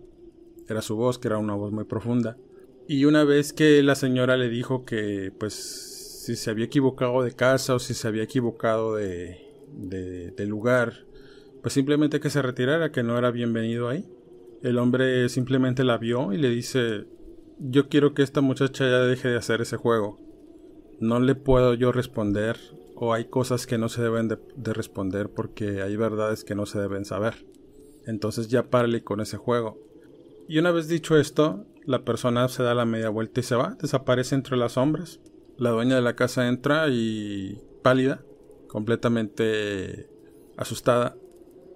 era 0.68 0.82
su 0.82 0.94
voz, 0.94 1.18
que 1.18 1.26
era 1.26 1.38
una 1.38 1.54
voz 1.54 1.72
muy 1.72 1.82
profunda. 1.82 2.36
Y 2.86 3.06
una 3.06 3.24
vez 3.24 3.52
que 3.52 3.82
la 3.82 3.96
señora 3.96 4.36
le 4.36 4.48
dijo 4.48 4.84
que 4.84 5.32
pues 5.40 5.54
si 6.24 6.36
se 6.36 6.50
había 6.50 6.66
equivocado 6.66 7.22
de 7.22 7.32
casa 7.32 7.74
o 7.74 7.80
si 7.80 7.94
se 7.94 8.06
había 8.06 8.22
equivocado 8.22 8.94
de, 8.94 9.43
de, 9.76 10.46
lugar, 10.46 11.06
pues 11.62 11.74
simplemente 11.74 12.20
que 12.20 12.30
se 12.30 12.42
retirara, 12.42 12.92
que 12.92 13.02
no 13.02 13.18
era 13.18 13.30
bienvenido 13.30 13.88
ahí. 13.88 14.04
El 14.62 14.78
hombre 14.78 15.28
simplemente 15.28 15.84
la 15.84 15.98
vio 15.98 16.32
y 16.32 16.38
le 16.38 16.48
dice, 16.48 17.04
yo 17.58 17.88
quiero 17.88 18.14
que 18.14 18.22
esta 18.22 18.40
muchacha 18.40 18.84
ya 18.84 19.00
deje 19.00 19.28
de 19.28 19.36
hacer 19.36 19.60
ese 19.60 19.76
juego. 19.76 20.18
No 21.00 21.20
le 21.20 21.34
puedo 21.34 21.74
yo 21.74 21.92
responder 21.92 22.56
o 22.94 23.12
hay 23.12 23.26
cosas 23.26 23.66
que 23.66 23.78
no 23.78 23.88
se 23.88 24.02
deben 24.02 24.28
de, 24.28 24.38
responder 24.72 25.28
porque 25.28 25.82
hay 25.82 25.96
verdades 25.96 26.44
que 26.44 26.54
no 26.54 26.66
se 26.66 26.78
deben 26.78 27.04
saber. 27.04 27.46
Entonces 28.06 28.48
ya 28.48 28.70
párale 28.70 29.02
con 29.02 29.20
ese 29.20 29.36
juego. 29.36 29.78
Y 30.48 30.58
una 30.58 30.70
vez 30.70 30.88
dicho 30.88 31.16
esto, 31.18 31.66
la 31.84 32.04
persona 32.04 32.48
se 32.48 32.62
da 32.62 32.74
la 32.74 32.84
media 32.84 33.08
vuelta 33.08 33.40
y 33.40 33.42
se 33.42 33.56
va, 33.56 33.76
desaparece 33.80 34.34
entre 34.34 34.56
las 34.56 34.72
sombras. 34.72 35.20
La 35.56 35.70
dueña 35.70 35.96
de 35.96 36.02
la 36.02 36.16
casa 36.16 36.48
entra 36.48 36.88
y 36.88 37.60
pálida 37.82 38.22
completamente 38.74 40.08
asustada 40.56 41.16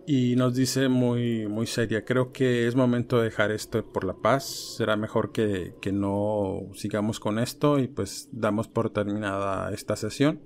y 0.05 0.35
nos 0.35 0.57
dice 0.57 0.89
muy 0.89 1.47
muy 1.47 1.69
seria 1.69 2.05
creo 2.05 2.33
que 2.33 2.67
es 2.67 2.75
momento 2.75 3.19
de 3.19 3.27
dejar 3.27 3.53
esto 3.53 3.85
por 3.85 4.03
la 4.03 4.15
paz. 4.15 4.75
Será 4.77 4.97
mejor 4.97 5.31
que, 5.31 5.77
que 5.81 5.93
no 5.93 6.63
sigamos 6.75 7.21
con 7.21 7.39
esto 7.39 7.79
y 7.79 7.87
pues 7.87 8.29
damos 8.33 8.67
por 8.67 8.91
terminada 8.91 9.73
esta 9.73 9.95
sesión. 9.95 10.41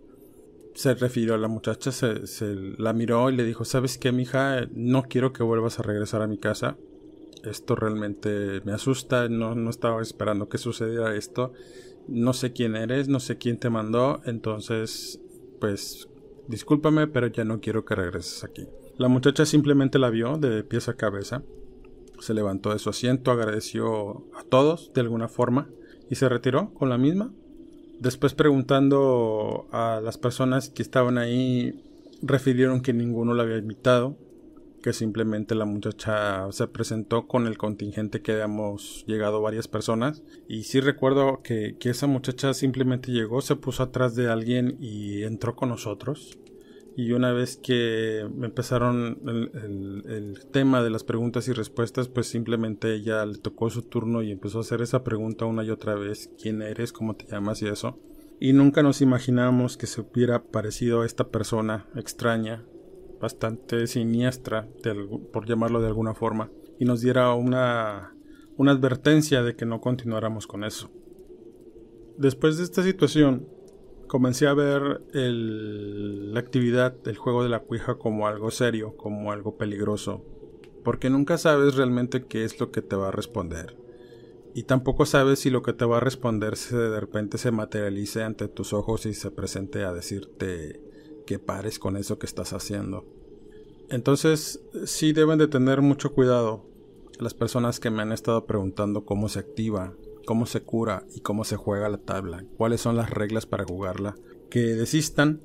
Se 0.75 0.93
refirió 0.93 1.33
a 1.33 1.39
la 1.39 1.49
muchacha 1.49 1.91
se, 1.91 2.55
la 2.77 2.93
miró 2.93 3.31
y 3.31 3.37
le 3.37 3.45
dijo 3.45 3.65
sabes 3.65 3.97
qué 3.97 4.13
mija 4.13 4.69
no 4.75 5.05
quiero 5.05 5.33
que 5.33 5.43
vuelvas 5.43 5.79
a 5.79 5.85
regresar 5.85 6.21
a 6.21 6.27
mi 6.27 6.37
casa. 6.37 6.77
Esto 7.45 7.77
realmente 7.77 8.61
me 8.67 8.73
asusta. 8.73 9.31
No, 9.31 9.55
no 9.55 9.71
estaba 9.71 10.03
esperando 10.03 10.51
que 10.51 10.59
sucediera 10.59 11.17
esto. 11.17 11.55
No 12.09 12.35
sé 12.35 12.53
quién 12.53 12.77
eres 12.77 13.09
no 13.09 13.21
sé 13.21 13.39
quién 13.39 13.57
te 13.57 13.71
mandó. 13.71 14.21
Entonces 14.27 15.19
pues 15.59 16.09
Discúlpame, 16.49 17.07
pero 17.07 17.29
ya 17.29 17.45
no 17.45 17.61
quiero 17.61 17.85
que 17.85 17.95
regreses 17.95 18.45
aquí. 18.45 18.67
La 18.99 19.09
muchacha 19.09 19.47
simplemente 19.47 19.99
la 19.99 20.11
vio 20.11 20.37
de 20.37 20.65
pies 20.65 20.89
a 20.89 20.95
cabeza. 20.95 21.43
Se 22.21 22.35
levantó 22.35 22.73
de 22.73 22.79
su 22.79 22.91
asiento, 22.91 23.31
agradeció 23.31 24.25
a 24.35 24.45
todos 24.49 24.93
de 24.95 25.01
alguna 25.01 25.29
forma 25.29 25.69
y 26.11 26.17
se 26.17 26.29
retiró 26.29 26.73
con 26.75 26.89
la 26.89 26.99
misma. 26.99 27.33
Después 28.01 28.35
preguntando 28.35 29.67
a 29.73 30.01
las 30.03 30.19
personas 30.19 30.69
que 30.69 30.83
estaban 30.83 31.19
ahí 31.19 31.81
refirieron 32.21 32.81
que 32.81 32.93
ninguno 32.93 33.35
la 33.35 33.43
había 33.45 33.59
invitado, 33.59 34.17
que 34.83 34.93
simplemente 34.93 35.55
la 35.55 35.65
muchacha 35.65 36.51
se 36.53 36.67
presentó 36.69 37.27
con 37.27 37.47
el 37.47 37.57
contingente 37.57 38.21
que 38.21 38.33
habíamos 38.33 39.05
llegado 39.07 39.41
varias 39.41 39.69
personas. 39.69 40.23
Y 40.49 40.65
sí 40.65 40.81
recuerdo 40.81 41.41
que, 41.43 41.77
esa 41.81 42.07
muchacha 42.07 42.53
simplemente 42.53 43.13
llegó, 43.13 43.41
se 43.41 43.57
puso 43.57 43.83
atrás 43.83 44.15
de 44.15 44.29
alguien 44.31 44.77
y 44.81 45.23
entró 45.23 45.57
con 45.57 45.71
nosotros. 45.71 46.39
Y 46.95 47.13
una 47.13 47.33
vez 47.33 47.57
que 47.57 48.21
empezaron 48.21 49.19
el, 49.27 50.03
el, 50.07 50.47
tema 50.51 50.83
de 50.83 50.91
las 50.91 51.05
preguntas 51.05 51.49
y 51.49 51.53
respuestas, 51.53 52.09
pues 52.09 52.27
simplemente 52.27 52.93
ella 52.95 53.25
le 53.25 53.39
tocó 53.39 53.71
su 53.71 53.83
turno 53.83 54.23
y 54.23 54.31
empezó 54.31 54.59
a 54.59 54.61
hacer 54.63 54.83
esa 54.83 55.03
pregunta 55.03 55.47
una 55.47 55.65
y 55.65 55.71
otra 55.71 55.95
vez. 55.95 56.31
¿Quién 56.41 56.61
eres? 56.61 56.93
¿Cómo 56.93 57.15
te 57.17 57.27
llamas? 57.27 57.63
Y 57.63 57.69
eso. 57.69 57.99
Y 58.41 58.53
nunca 58.53 58.83
nos 58.83 59.01
imaginamos 59.01 59.77
que 59.77 59.87
se 59.87 60.01
hubiera 60.01 60.43
parecido 60.43 61.03
a 61.03 61.07
esta 61.07 61.29
persona 61.29 61.87
extraña 61.95 62.65
bastante 63.23 63.87
siniestra, 63.87 64.69
por 65.33 65.47
llamarlo 65.47 65.81
de 65.81 65.87
alguna 65.87 66.13
forma, 66.13 66.51
y 66.81 66.85
nos 66.85 67.01
diera 67.01 67.33
una, 67.35 68.17
una 68.57 68.73
advertencia 68.73 69.45
de 69.45 69.55
que 69.55 69.65
no 69.65 69.81
continuáramos 69.81 70.49
con 70.49 70.65
eso. 70.65 70.91
Después 72.19 72.59
de 72.59 72.65
esta 72.65 72.83
situación, 72.83 73.49
comencé 74.09 74.49
a 74.49 74.55
ver 74.55 75.03
la 75.13 76.41
actividad 76.41 76.93
del 76.93 77.17
juego 77.17 77.45
de 77.45 77.49
la 77.49 77.61
cuija 77.61 77.95
como 77.95 78.27
algo 78.27 78.51
serio, 78.51 78.97
como 78.97 79.31
algo 79.31 79.57
peligroso, 79.57 80.25
porque 80.83 81.09
nunca 81.09 81.39
sabes 81.39 81.77
realmente 81.77 82.25
qué 82.25 82.45
es 82.45 82.59
lo 82.59 82.73
que 82.73 82.83
te 82.83 82.97
va 82.97 83.09
a 83.09 83.13
responder. 83.13 83.77
Y 84.53 84.65
tampoco 84.65 85.07
sabes 85.07 85.39
si 85.39 85.49
lo 85.49 85.63
que 85.63 85.73
te 85.73 85.85
va 85.85 85.99
a 85.99 86.01
responder 86.01 86.57
se 86.57 86.77
de 86.77 87.01
repente 87.01 87.39
se 87.39 87.53
materialice 87.53 88.25
ante 88.25 88.49
tus 88.49 88.73
ojos 88.73 89.07
y 89.07 89.15
se 89.15 89.31
presente 89.31 89.85
a 89.85 89.93
decirte 89.93 90.92
que 91.33 91.39
pares 91.39 91.79
con 91.79 91.97
eso 91.97 92.19
que 92.19 92.27
estás 92.27 92.53
haciendo. 92.53 93.07
Entonces, 93.89 94.61
sí 94.85 95.15
deben 95.15 95.39
de 95.39 95.49
tener 95.49 95.81
mucho 95.81 96.13
cuidado 96.13 96.67
las 97.19 97.33
personas 97.33 97.81
que 97.81 97.89
me 97.89 98.03
han 98.03 98.13
estado 98.13 98.45
preguntando 98.45 99.07
cómo 99.07 99.31
se 99.31 99.39
activa, 99.39 99.95
cómo 100.27 100.45
se 100.45 100.61
cura 100.61 101.07
y 101.15 101.21
cómo 101.21 101.45
se 101.45 101.57
juega 101.57 101.89
la 101.89 101.97
tabla, 101.97 102.45
cuáles 102.59 102.83
son 102.83 102.97
las 102.97 103.09
reglas 103.09 103.47
para 103.47 103.65
jugarla, 103.65 104.15
que 104.51 104.61
desistan, 104.61 105.41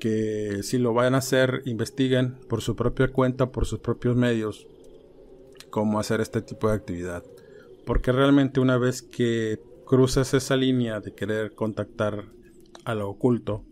que 0.00 0.64
si 0.64 0.78
lo 0.78 0.94
vayan 0.94 1.14
a 1.14 1.18
hacer, 1.18 1.62
investiguen 1.64 2.34
por 2.48 2.60
su 2.60 2.74
propia 2.74 3.12
cuenta, 3.12 3.52
por 3.52 3.66
sus 3.66 3.78
propios 3.78 4.16
medios, 4.16 4.66
cómo 5.70 6.00
hacer 6.00 6.20
este 6.20 6.42
tipo 6.42 6.68
de 6.68 6.74
actividad. 6.74 7.22
Porque 7.86 8.10
realmente 8.10 8.58
una 8.58 8.78
vez 8.78 9.02
que 9.02 9.60
cruzas 9.86 10.34
esa 10.34 10.56
línea 10.56 10.98
de 10.98 11.14
querer 11.14 11.54
contactar 11.54 12.24
a 12.84 12.96
lo 12.96 13.08
oculto, 13.08 13.62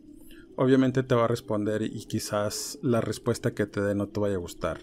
obviamente 0.57 1.03
te 1.03 1.15
va 1.15 1.25
a 1.25 1.29
responder 1.29 1.83
y 1.83 2.07
quizás 2.07 2.79
la 2.83 3.01
respuesta 3.01 3.55
que 3.55 3.67
te 3.67 3.81
dé 3.81 3.95
no 3.95 4.09
te 4.09 4.21
vaya 4.21 4.37
a 4.37 4.39
gustar. 4.39 4.81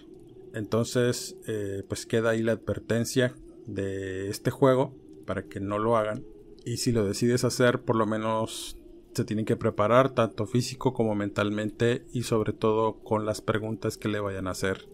Entonces, 0.53 1.35
eh, 1.47 1.83
pues 1.87 2.05
queda 2.05 2.31
ahí 2.31 2.43
la 2.43 2.53
advertencia 2.53 3.35
de 3.65 4.29
este 4.29 4.51
juego 4.51 4.95
para 5.25 5.43
que 5.43 5.59
no 5.59 5.79
lo 5.79 5.97
hagan. 5.97 6.23
Y 6.63 6.77
si 6.77 6.91
lo 6.91 7.05
decides 7.05 7.43
hacer, 7.43 7.81
por 7.81 7.95
lo 7.95 8.05
menos 8.05 8.77
se 9.13 9.25
tienen 9.25 9.45
que 9.45 9.55
preparar 9.55 10.11
tanto 10.11 10.45
físico 10.45 10.93
como 10.93 11.15
mentalmente 11.15 12.05
y 12.13 12.23
sobre 12.23 12.53
todo 12.53 12.99
con 13.03 13.25
las 13.25 13.41
preguntas 13.41 13.97
que 13.97 14.09
le 14.09 14.19
vayan 14.19 14.47
a 14.47 14.51
hacer. 14.51 14.87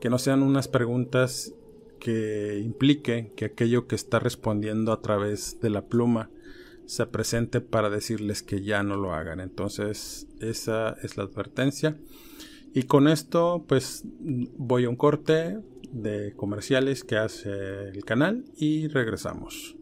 Que 0.00 0.10
no 0.10 0.18
sean 0.18 0.42
unas 0.42 0.68
preguntas 0.68 1.54
que 1.98 2.60
impliquen 2.62 3.30
que 3.34 3.46
aquello 3.46 3.86
que 3.86 3.94
está 3.94 4.18
respondiendo 4.18 4.92
a 4.92 5.00
través 5.00 5.60
de 5.60 5.70
la 5.70 5.86
pluma 5.86 6.30
se 6.86 7.06
presente 7.06 7.60
para 7.60 7.90
decirles 7.90 8.42
que 8.42 8.62
ya 8.62 8.82
no 8.82 8.96
lo 8.96 9.14
hagan. 9.14 9.40
Entonces, 9.40 10.28
esa 10.40 10.96
es 11.02 11.16
la 11.16 11.24
advertencia. 11.24 11.98
Y 12.74 12.84
con 12.84 13.08
esto, 13.08 13.64
pues 13.68 14.02
voy 14.58 14.84
a 14.84 14.88
un 14.88 14.96
corte 14.96 15.60
de 15.92 16.34
comerciales 16.34 17.04
que 17.04 17.16
hace 17.16 17.88
el 17.88 18.04
canal 18.04 18.44
y 18.56 18.88
regresamos. 18.88 19.76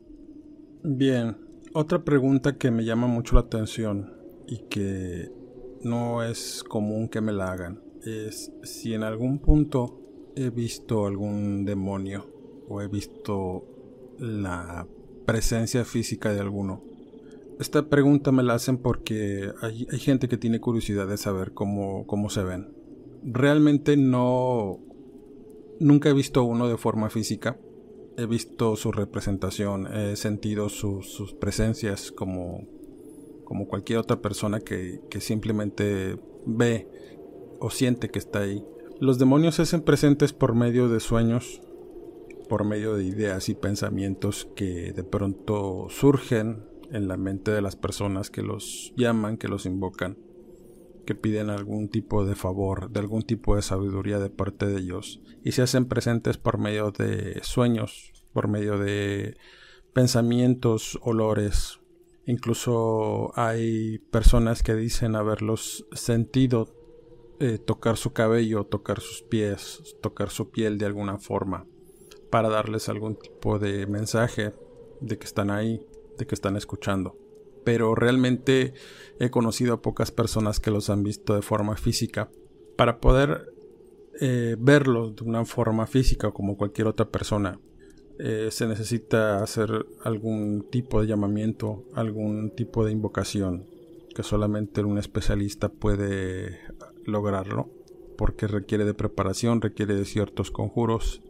Bien, 0.84 1.38
otra 1.72 2.04
pregunta 2.04 2.58
que 2.58 2.70
me 2.70 2.84
llama 2.84 3.06
mucho 3.06 3.34
la 3.34 3.42
atención 3.42 4.12
y 4.46 4.68
que 4.68 5.30
no 5.82 6.22
es 6.22 6.62
común 6.64 7.08
que 7.08 7.20
me 7.20 7.32
la 7.32 7.52
hagan 7.52 7.82
es 8.04 8.52
si 8.62 8.94
en 8.94 9.04
algún 9.04 9.38
punto 9.38 10.00
he 10.36 10.50
visto 10.50 11.06
algún 11.06 11.64
demonio 11.64 12.26
o 12.68 12.80
he 12.80 12.88
visto 12.88 13.64
la 14.18 14.86
presencia 15.26 15.84
física 15.84 16.32
de 16.32 16.40
alguno. 16.40 16.82
Esta 17.62 17.88
pregunta 17.88 18.32
me 18.32 18.42
la 18.42 18.54
hacen 18.54 18.76
porque 18.76 19.52
hay, 19.60 19.86
gente 20.00 20.26
que 20.26 20.36
tiene 20.36 20.58
curiosidad 20.58 21.06
de 21.06 21.16
saber 21.16 21.52
cómo, 21.52 22.08
cómo 22.08 22.28
se 22.28 22.42
ven. 22.42 22.74
Realmente 23.22 23.96
no... 23.96 24.80
Nunca 25.78 26.08
he 26.08 26.12
visto 26.12 26.42
uno 26.42 26.66
de 26.66 26.76
forma 26.76 27.08
física. 27.08 27.56
He 28.16 28.26
visto 28.26 28.74
su 28.74 28.90
representación, 28.90 29.86
he 29.86 30.16
sentido 30.16 30.70
sus 30.70 31.34
presencias 31.38 32.10
como, 32.10 32.66
como 33.44 33.68
cualquier 33.68 34.00
otra 34.00 34.20
persona 34.20 34.58
que, 34.58 35.00
que 35.08 35.20
simplemente 35.20 36.18
ve 36.44 36.88
o 37.60 37.70
siente 37.70 38.10
que 38.10 38.18
está 38.18 38.40
ahí. 38.40 38.64
Los 38.98 39.20
demonios 39.20 39.54
se 39.54 39.62
hacen 39.62 39.82
presentes 39.82 40.32
por 40.32 40.56
medio 40.56 40.88
de 40.88 40.98
sueños, 40.98 41.62
por 42.48 42.64
medio 42.64 42.96
de 42.96 43.04
ideas 43.04 43.48
y 43.48 43.54
pensamientos 43.54 44.48
que 44.56 44.92
de 44.92 45.04
pronto 45.04 45.86
surgen 45.90 46.71
en 46.92 47.08
la 47.08 47.16
mente 47.16 47.50
de 47.50 47.62
las 47.62 47.74
personas 47.74 48.30
que 48.30 48.42
los 48.42 48.92
llaman, 48.96 49.38
que 49.38 49.48
los 49.48 49.66
invocan, 49.66 50.18
que 51.06 51.14
piden 51.14 51.50
algún 51.50 51.88
tipo 51.88 52.24
de 52.24 52.34
favor, 52.34 52.90
de 52.90 53.00
algún 53.00 53.22
tipo 53.22 53.56
de 53.56 53.62
sabiduría 53.62 54.18
de 54.18 54.30
parte 54.30 54.66
de 54.66 54.80
ellos, 54.80 55.20
y 55.42 55.52
se 55.52 55.62
hacen 55.62 55.86
presentes 55.86 56.38
por 56.38 56.58
medio 56.58 56.92
de 56.92 57.40
sueños, 57.42 58.12
por 58.32 58.48
medio 58.48 58.78
de 58.78 59.36
pensamientos, 59.92 60.98
olores. 61.02 61.80
Incluso 62.26 63.32
hay 63.34 63.98
personas 64.10 64.62
que 64.62 64.74
dicen 64.74 65.16
haberlos 65.16 65.86
sentido 65.92 66.68
eh, 67.40 67.58
tocar 67.58 67.96
su 67.96 68.12
cabello, 68.12 68.64
tocar 68.64 69.00
sus 69.00 69.22
pies, 69.22 69.96
tocar 70.00 70.30
su 70.30 70.50
piel 70.50 70.78
de 70.78 70.86
alguna 70.86 71.18
forma, 71.18 71.66
para 72.30 72.48
darles 72.48 72.88
algún 72.88 73.16
tipo 73.16 73.58
de 73.58 73.86
mensaje 73.86 74.54
de 75.00 75.18
que 75.18 75.24
están 75.26 75.50
ahí 75.50 75.84
de 76.18 76.26
que 76.26 76.34
están 76.34 76.56
escuchando. 76.56 77.16
Pero 77.64 77.94
realmente 77.94 78.74
he 79.18 79.30
conocido 79.30 79.74
a 79.74 79.82
pocas 79.82 80.10
personas 80.10 80.60
que 80.60 80.70
los 80.70 80.90
han 80.90 81.02
visto 81.02 81.34
de 81.34 81.42
forma 81.42 81.76
física. 81.76 82.30
Para 82.76 83.00
poder 83.00 83.52
eh, 84.20 84.56
verlos 84.58 85.16
de 85.16 85.24
una 85.24 85.44
forma 85.44 85.86
física 85.86 86.32
como 86.32 86.56
cualquier 86.56 86.86
otra 86.86 87.08
persona, 87.08 87.60
eh, 88.18 88.48
se 88.50 88.66
necesita 88.66 89.42
hacer 89.42 89.86
algún 90.04 90.66
tipo 90.70 91.00
de 91.00 91.06
llamamiento, 91.06 91.84
algún 91.94 92.50
tipo 92.54 92.84
de 92.84 92.92
invocación, 92.92 93.66
que 94.14 94.22
solamente 94.22 94.84
un 94.84 94.98
especialista 94.98 95.70
puede 95.70 96.60
lograrlo, 97.04 97.70
porque 98.16 98.46
requiere 98.46 98.84
de 98.84 98.94
preparación, 98.94 99.60
requiere 99.60 99.94
de 99.94 100.04
ciertos 100.04 100.50
conjuros, 100.50 101.22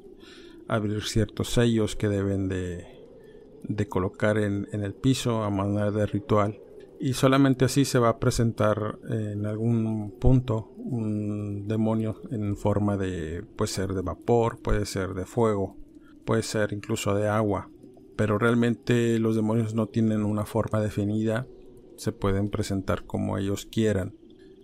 abrir 0.68 1.04
ciertos 1.04 1.50
sellos 1.50 1.96
que 1.96 2.08
deben 2.08 2.48
de 2.48 3.01
de 3.64 3.88
colocar 3.88 4.38
en, 4.38 4.66
el 4.72 4.94
piso 4.94 5.42
a 5.42 5.50
manera 5.50 5.90
de 5.90 6.06
ritual 6.06 6.60
y 7.00 7.14
solamente 7.14 7.64
así 7.64 7.84
se 7.84 7.98
va 7.98 8.10
a 8.10 8.18
presentar 8.18 8.98
en 9.08 9.44
algún 9.46 10.12
punto 10.20 10.72
un 10.76 11.66
demonio 11.66 12.20
en 12.30 12.56
forma 12.56 12.96
de 12.96 13.42
puede 13.56 13.70
ser 13.70 13.92
de 13.92 14.02
vapor, 14.02 14.60
puede 14.62 14.86
ser 14.86 15.14
de 15.14 15.26
fuego, 15.26 15.76
puede 16.24 16.42
ser 16.42 16.72
incluso 16.72 17.14
de 17.14 17.28
agua, 17.28 17.70
pero 18.16 18.38
realmente 18.38 19.18
los 19.18 19.34
demonios 19.34 19.74
no 19.74 19.88
tienen 19.88 20.24
una 20.24 20.44
forma 20.44 20.80
definida, 20.80 21.46
se 21.96 22.12
pueden 22.12 22.50
presentar 22.50 23.04
como 23.04 23.36
ellos 23.36 23.66
quieran, 23.66 24.14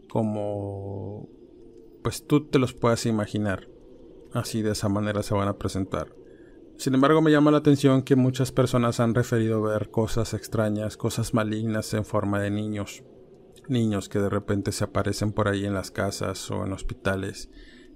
como 0.08 1.28
pues 2.02 2.26
tú 2.26 2.46
te 2.46 2.58
los 2.58 2.72
puedas 2.72 3.04
imaginar. 3.06 3.68
Así 4.32 4.62
de 4.62 4.72
esa 4.72 4.88
manera 4.88 5.22
se 5.22 5.34
van 5.34 5.48
a 5.48 5.58
presentar. 5.58 6.17
Sin 6.78 6.94
embargo, 6.94 7.20
me 7.20 7.32
llama 7.32 7.50
la 7.50 7.58
atención 7.58 8.02
que 8.02 8.14
muchas 8.14 8.52
personas 8.52 9.00
han 9.00 9.12
referido 9.12 9.60
ver 9.60 9.90
cosas 9.90 10.32
extrañas, 10.32 10.96
cosas 10.96 11.34
malignas 11.34 11.92
en 11.92 12.04
forma 12.04 12.40
de 12.40 12.52
niños. 12.52 13.02
Niños 13.66 14.08
que 14.08 14.20
de 14.20 14.28
repente 14.28 14.70
se 14.70 14.84
aparecen 14.84 15.32
por 15.32 15.48
ahí 15.48 15.64
en 15.64 15.74
las 15.74 15.90
casas 15.90 16.48
o 16.52 16.64
en 16.64 16.72
hospitales 16.72 17.50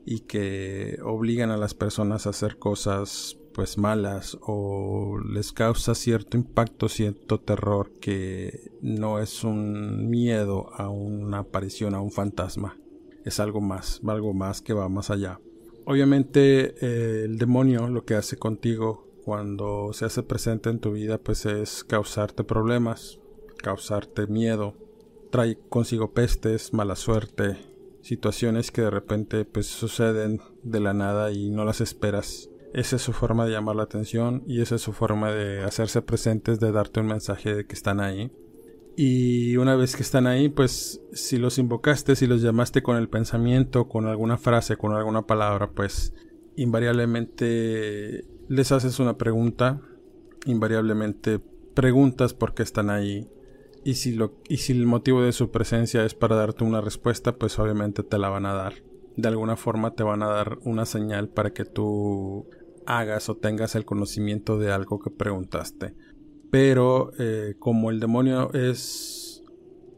y 0.04 0.22
que 0.22 0.98
obligan 1.04 1.52
a 1.52 1.56
las 1.56 1.74
personas 1.74 2.26
a 2.26 2.30
hacer 2.30 2.58
cosas 2.58 3.38
pues 3.54 3.78
malas 3.78 4.36
o 4.40 5.16
les 5.32 5.52
causa 5.52 5.94
cierto 5.94 6.36
impacto, 6.36 6.88
cierto 6.88 7.38
terror 7.38 7.92
que 8.00 8.72
no 8.82 9.20
es 9.20 9.44
un 9.44 10.10
miedo 10.10 10.74
a 10.74 10.88
una 10.88 11.38
aparición, 11.38 11.94
a 11.94 12.00
un 12.00 12.10
fantasma. 12.10 12.76
Es 13.24 13.38
algo 13.38 13.60
más, 13.60 14.00
algo 14.04 14.34
más 14.34 14.60
que 14.60 14.72
va 14.72 14.88
más 14.88 15.10
allá. 15.10 15.38
Obviamente 15.84 16.74
eh, 16.80 17.24
el 17.24 17.38
demonio 17.38 17.88
lo 17.88 18.04
que 18.04 18.14
hace 18.14 18.36
contigo 18.36 19.08
cuando 19.24 19.92
se 19.92 20.04
hace 20.04 20.22
presente 20.22 20.70
en 20.70 20.80
tu 20.80 20.92
vida 20.92 21.18
pues 21.18 21.46
es 21.46 21.84
causarte 21.84 22.44
problemas, 22.44 23.18
causarte 23.58 24.26
miedo, 24.26 24.74
trae 25.30 25.58
consigo 25.68 26.12
pestes, 26.12 26.72
mala 26.72 26.96
suerte, 26.96 27.56
situaciones 28.02 28.70
que 28.70 28.82
de 28.82 28.90
repente 28.90 29.44
pues 29.44 29.66
suceden 29.66 30.40
de 30.62 30.80
la 30.80 30.92
nada 30.92 31.32
y 31.32 31.50
no 31.50 31.64
las 31.64 31.80
esperas. 31.80 32.50
Esa 32.74 32.96
es 32.96 33.02
su 33.02 33.12
forma 33.12 33.44
de 33.44 33.52
llamar 33.52 33.76
la 33.76 33.82
atención 33.82 34.44
y 34.46 34.62
esa 34.62 34.76
es 34.76 34.82
su 34.82 34.92
forma 34.92 35.30
de 35.30 35.62
hacerse 35.62 36.00
presentes, 36.00 36.58
de 36.58 36.72
darte 36.72 37.00
un 37.00 37.06
mensaje 37.06 37.54
de 37.54 37.66
que 37.66 37.74
están 37.74 38.00
ahí. 38.00 38.32
Y 38.96 39.56
una 39.56 39.74
vez 39.74 39.96
que 39.96 40.02
están 40.02 40.26
ahí, 40.26 40.48
pues 40.48 41.00
si 41.12 41.38
los 41.38 41.58
invocaste, 41.58 42.14
si 42.14 42.26
los 42.26 42.42
llamaste 42.42 42.82
con 42.82 42.96
el 42.96 43.08
pensamiento, 43.08 43.88
con 43.88 44.06
alguna 44.06 44.36
frase, 44.36 44.76
con 44.76 44.92
alguna 44.92 45.22
palabra, 45.22 45.70
pues 45.70 46.14
invariablemente 46.56 48.26
les 48.48 48.72
haces 48.72 48.98
una 48.98 49.16
pregunta, 49.16 49.80
invariablemente 50.44 51.40
preguntas 51.74 52.34
por 52.34 52.52
qué 52.52 52.62
están 52.62 52.90
ahí 52.90 53.28
y 53.84 53.94
si, 53.94 54.12
lo, 54.12 54.34
y 54.48 54.58
si 54.58 54.72
el 54.72 54.86
motivo 54.86 55.22
de 55.22 55.32
su 55.32 55.50
presencia 55.50 56.04
es 56.04 56.14
para 56.14 56.36
darte 56.36 56.64
una 56.64 56.80
respuesta, 56.80 57.36
pues 57.36 57.58
obviamente 57.58 58.02
te 58.02 58.18
la 58.18 58.28
van 58.28 58.46
a 58.46 58.54
dar. 58.54 58.74
De 59.16 59.28
alguna 59.28 59.56
forma 59.56 59.94
te 59.94 60.02
van 60.02 60.22
a 60.22 60.28
dar 60.28 60.58
una 60.62 60.86
señal 60.86 61.28
para 61.28 61.52
que 61.52 61.64
tú 61.64 62.48
hagas 62.86 63.28
o 63.28 63.36
tengas 63.36 63.74
el 63.74 63.84
conocimiento 63.84 64.58
de 64.58 64.70
algo 64.70 65.00
que 65.00 65.10
preguntaste. 65.10 65.94
Pero 66.52 67.12
eh, 67.18 67.54
como 67.58 67.90
el 67.90 67.98
demonio 67.98 68.52
es 68.52 69.42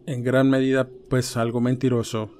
en 0.06 0.22
gran 0.22 0.48
medida 0.48 0.88
pues 1.10 1.36
algo 1.36 1.60
mentiroso, 1.60 2.30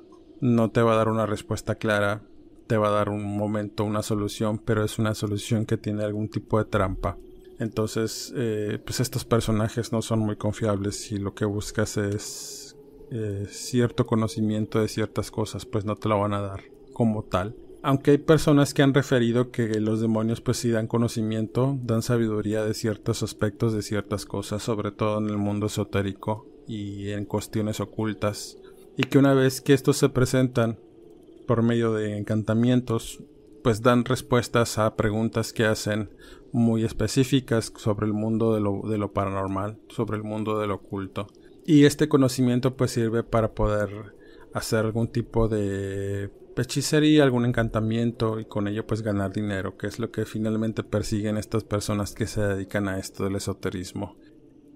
no 0.41 0.71
te 0.71 0.83
va 0.83 0.93
a 0.93 0.97
dar 0.97 1.09
una 1.09 1.27
respuesta 1.27 1.75
clara, 1.75 2.23
te 2.69 2.77
va 2.77 2.89
a 2.89 2.93
dar 2.93 3.09
un 3.09 3.37
momento, 3.37 3.83
una 3.83 4.05
solución, 4.05 4.59
pero 4.59 4.85
es 4.85 5.01
una 5.01 5.17
solución 5.17 5.67
que 5.67 5.79
tiene 5.79 6.05
algún 6.05 6.29
tipo 6.29 6.59
de 6.59 6.65
trampa. 6.65 7.19
Entonces, 7.59 8.33
eh, 8.37 8.79
pues 8.87 9.01
estos 9.01 9.25
personajes 9.25 9.91
no 9.91 10.01
son 10.01 10.21
muy 10.21 10.37
confiables 10.37 11.11
y 11.11 11.19
lo 11.19 11.35
que 11.35 11.45
buscas 11.45 11.97
es 11.97 12.77
eh, 13.11 13.47
cierto 13.49 14.07
conocimiento 14.07 14.81
de 14.81 14.87
ciertas 14.87 15.33
cosas, 15.33 15.67
pues 15.67 15.85
no 15.85 15.97
te 15.97 16.09
lo 16.09 16.21
van 16.21 16.35
a 16.35 16.41
dar 16.41 16.63
como 16.93 17.25
tal. 17.25 17.57
Aunque 17.87 18.13
hay 18.13 18.19
personas 18.19 18.73
que 18.73 18.81
han 18.83 18.95
referido 18.95 19.51
que 19.51 19.79
los 19.79 20.01
demonios 20.01 20.41
pues 20.41 20.57
sí 20.57 20.71
dan 20.71 20.87
conocimiento, 20.87 21.79
dan 21.83 22.01
sabiduría 22.01 22.65
de 22.65 22.73
ciertos 22.73 23.23
aspectos 23.23 23.75
de 23.75 23.83
ciertas 23.83 24.25
cosas, 24.25 24.63
sobre 24.63 24.91
todo 24.91 25.19
en 25.19 25.29
el 25.29 25.37
mundo 25.37 25.67
esotérico 25.67 26.47
y 26.67 27.11
en 27.11 27.27
cuestiones 27.27 27.81
ocultas, 27.81 28.57
y 28.97 29.03
que 29.03 29.19
una 29.19 29.35
vez 29.35 29.61
que 29.61 29.75
estos 29.75 29.99
se 29.99 30.09
presentan 30.09 30.79
por 31.47 31.63
medio 31.63 31.93
de 31.93 32.17
encantamientos, 32.17 33.23
pues 33.63 33.83
dan 33.83 34.07
respuestas 34.07 34.79
a 34.79 34.97
preguntas 34.97 35.53
que 35.53 35.67
hacen 35.67 36.09
muy 36.53 36.85
específicas 36.85 37.71
sobre 37.77 38.07
el 38.07 38.15
mundo 38.15 38.55
de 38.55 38.63
lo, 38.63 38.81
de 38.89 38.97
lo 38.97 39.13
paranormal, 39.13 39.77
sobre 39.89 40.17
el 40.17 40.23
mundo 40.23 40.59
del 40.59 40.71
oculto. 40.71 41.27
Y 41.67 41.85
este 41.85 42.09
conocimiento 42.09 42.79
pues 42.79 42.93
sirve 42.93 43.25
para 43.25 43.53
poder 43.53 44.15
hacer 44.55 44.87
algún 44.87 45.09
tipo 45.09 45.49
de 45.49 46.31
hechicería, 46.63 47.23
algún 47.23 47.45
encantamiento 47.45 48.41
y 48.41 48.45
con 48.45 48.69
ello 48.69 48.87
pues 48.87 49.03
ganar 49.03 49.33
dinero, 49.33 49.77
que 49.77 49.87
es 49.87 49.99
lo 49.99 50.11
que 50.11 50.25
finalmente 50.25 50.83
persiguen 50.83 51.37
estas 51.37 51.65
personas 51.65 52.15
que 52.15 52.27
se 52.27 52.41
dedican 52.41 52.89
a 52.89 52.99
esto 52.99 53.25
del 53.25 53.37
esoterismo. 53.37 54.17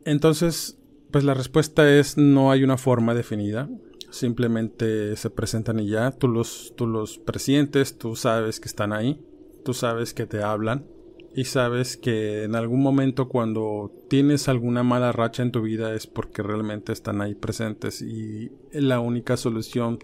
Entonces, 0.05 0.79
pues 1.11 1.25
la 1.25 1.35
respuesta 1.35 1.88
es 1.91 2.17
no 2.17 2.51
hay 2.51 2.64
una 2.64 2.77
forma 2.77 3.14
definida, 3.14 3.69
simplemente 4.11 5.17
se 5.17 5.31
presentan 5.31 5.81
y 5.81 5.88
ya, 5.88 6.11
tú 6.11 6.29
los, 6.29 6.75
tú 6.77 6.87
los 6.87 7.19
presientes, 7.19 7.99
tú 7.99 8.17
sabes 8.17 8.61
que 8.61 8.69
están 8.69 8.93
ahí, 8.93 9.21
tú 9.64 9.75
sabes 9.75 10.14
que 10.14 10.27
te 10.27 10.43
hablan, 10.43 10.87
y 11.35 11.45
sabes 11.45 11.97
que 11.97 12.43
en 12.43 12.57
algún 12.57 12.83
momento 12.83 13.29
cuando 13.29 13.93
tienes 14.09 14.49
alguna 14.49 14.83
mala 14.83 15.12
racha 15.12 15.43
en 15.43 15.53
tu 15.53 15.62
vida 15.62 15.95
es 15.95 16.07
porque 16.07 16.43
realmente 16.43 16.93
están 16.93 17.21
ahí 17.21 17.35
presentes 17.37 18.03
y 18.03 18.51
la 18.73 18.99
única 18.99 19.37
solución 19.37 19.99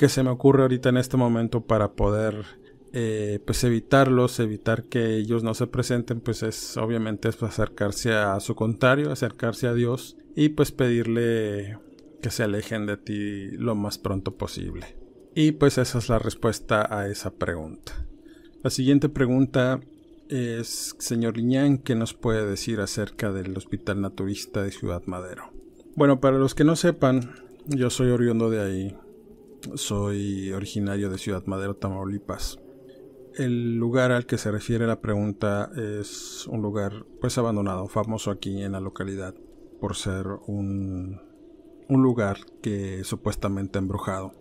que 0.00 0.08
se 0.08 0.22
me 0.22 0.30
ocurre 0.30 0.62
ahorita 0.62 0.88
en 0.88 0.96
este 0.96 1.18
momento 1.18 1.66
para 1.66 1.92
poder 1.92 2.46
eh, 2.94 3.38
pues 3.44 3.62
evitarlos, 3.64 4.40
evitar 4.40 4.84
que 4.84 5.16
ellos 5.16 5.42
no 5.42 5.52
se 5.52 5.66
presenten, 5.66 6.20
pues 6.20 6.42
es 6.42 6.78
obviamente 6.78 7.28
es 7.28 7.42
acercarse 7.42 8.14
a 8.14 8.40
su 8.40 8.54
contrario, 8.54 9.12
acercarse 9.12 9.66
a 9.66 9.74
Dios 9.74 10.16
y 10.34 10.48
pues 10.48 10.72
pedirle 10.72 11.76
que 12.22 12.30
se 12.30 12.44
alejen 12.44 12.86
de 12.86 12.96
ti 12.96 13.50
lo 13.50 13.74
más 13.74 13.98
pronto 13.98 14.38
posible. 14.38 14.96
Y 15.34 15.52
pues 15.52 15.76
esa 15.76 15.98
es 15.98 16.08
la 16.08 16.18
respuesta 16.18 16.88
a 16.98 17.06
esa 17.06 17.32
pregunta. 17.32 18.06
La 18.62 18.70
siguiente 18.70 19.10
pregunta 19.10 19.80
es, 20.30 20.96
señor 20.98 21.36
Liñán, 21.36 21.76
¿qué 21.76 21.94
nos 21.94 22.14
puede 22.14 22.46
decir 22.46 22.80
acerca 22.80 23.32
del 23.32 23.54
Hospital 23.54 24.00
Naturista 24.00 24.62
de 24.62 24.70
Ciudad 24.70 25.02
Madero? 25.04 25.52
Bueno, 25.94 26.20
para 26.20 26.38
los 26.38 26.54
que 26.54 26.64
no 26.64 26.74
sepan, 26.74 27.34
yo 27.66 27.90
soy 27.90 28.08
oriundo 28.08 28.48
de 28.48 28.62
ahí. 28.62 28.96
Soy 29.74 30.52
originario 30.52 31.10
de 31.10 31.18
Ciudad 31.18 31.44
Madero, 31.46 31.76
Tamaulipas. 31.76 32.58
El 33.34 33.76
lugar 33.76 34.10
al 34.10 34.26
que 34.26 34.38
se 34.38 34.50
refiere 34.50 34.86
la 34.86 35.00
pregunta 35.00 35.70
es 35.76 36.46
un 36.48 36.62
lugar 36.62 37.06
pues 37.20 37.38
abandonado, 37.38 37.86
famoso 37.86 38.30
aquí 38.30 38.62
en 38.62 38.72
la 38.72 38.80
localidad 38.80 39.34
por 39.80 39.96
ser 39.96 40.26
un, 40.46 41.20
un 41.88 42.02
lugar 42.02 42.38
que 42.62 43.04
supuestamente 43.04 43.78
embrujado. 43.78 44.32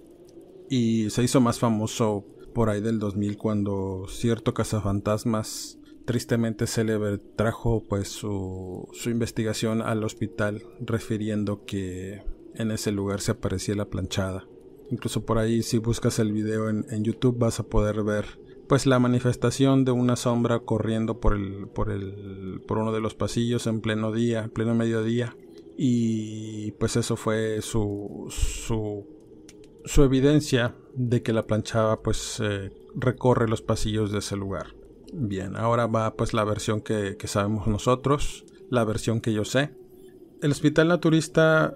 Y 0.69 1.09
se 1.09 1.23
hizo 1.23 1.41
más 1.41 1.59
famoso 1.59 2.25
por 2.53 2.69
ahí 2.69 2.81
del 2.81 2.99
2000 2.99 3.37
cuando 3.37 4.05
cierto 4.07 4.53
cazafantasmas 4.53 5.79
tristemente 6.05 6.65
célebre 6.65 7.19
trajo 7.19 7.83
pues 7.87 8.07
su, 8.07 8.87
su 8.93 9.11
investigación 9.11 9.83
al 9.83 10.03
hospital 10.03 10.63
refiriendo 10.79 11.65
que 11.65 12.23
en 12.55 12.71
ese 12.71 12.91
lugar 12.91 13.21
se 13.21 13.33
aparecía 13.33 13.75
la 13.75 13.85
planchada. 13.85 14.47
Incluso 14.91 15.25
por 15.25 15.37
ahí 15.37 15.61
si 15.63 15.77
buscas 15.77 16.19
el 16.19 16.31
video 16.31 16.69
en, 16.69 17.03
YouTube 17.03 17.37
vas 17.37 17.59
a 17.59 17.67
poder 17.67 18.03
ver 18.03 18.39
pues 18.67 18.85
la 18.85 18.99
manifestación 18.99 19.83
de 19.83 19.91
una 19.91 20.15
sombra 20.15 20.59
corriendo 20.59 21.19
por 21.19 21.35
el, 21.35 21.67
por 21.67 21.91
el, 21.91 22.61
por 22.67 22.77
uno 22.77 22.91
de 22.91 23.01
los 23.01 23.15
pasillos 23.15 23.65
en 23.65 23.81
pleno 23.81 24.11
día, 24.11 24.43
en 24.43 24.49
pleno 24.51 24.75
mediodía. 24.75 25.35
Y 25.75 26.71
pues 26.73 26.95
eso 26.95 27.15
fue 27.15 27.61
su, 27.61 28.27
su, 28.29 29.07
su 29.85 30.03
evidencia 30.03 30.75
de 30.93 31.23
que 31.23 31.33
la 31.33 31.47
planchada 31.47 32.01
pues 32.01 32.39
eh, 32.43 32.71
recorre 32.95 33.47
los 33.47 33.61
pasillos 33.61 34.11
de 34.11 34.19
ese 34.19 34.35
lugar. 34.35 34.75
Bien, 35.13 35.55
ahora 35.55 35.87
va 35.87 36.13
pues 36.15 36.33
la 36.33 36.43
versión 36.43 36.81
que, 36.81 37.15
sabemos 37.25 37.67
nosotros, 37.67 38.45
la 38.69 38.83
versión 38.83 39.21
que 39.21 39.33
yo 39.33 39.45
sé. 39.45 39.71
El 40.41 40.51
hospital 40.51 40.87
naturista 40.89 41.75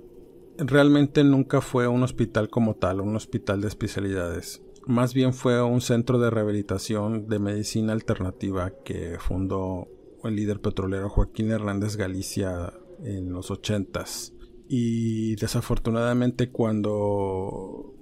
realmente 0.57 1.23
nunca 1.23 1.61
fue 1.61 1.87
un 1.87 2.03
hospital 2.03 2.49
como 2.49 2.75
tal, 2.75 3.01
un 3.01 3.15
hospital 3.15 3.61
de 3.61 3.67
especialidades. 3.67 4.61
Más 4.85 5.13
bien 5.13 5.33
fue 5.33 5.61
un 5.61 5.81
centro 5.81 6.19
de 6.19 6.29
rehabilitación 6.29 7.27
de 7.27 7.39
medicina 7.39 7.93
alternativa 7.93 8.71
que 8.83 9.17
fundó 9.19 9.87
el 10.23 10.35
líder 10.35 10.59
petrolero 10.59 11.09
Joaquín 11.09 11.51
Hernández 11.51 11.95
Galicia 11.95 12.73
en 13.03 13.31
los 13.31 13.51
ochentas. 13.51 14.33
Y 14.67 15.35
desafortunadamente 15.35 16.49
cuando 16.49 17.93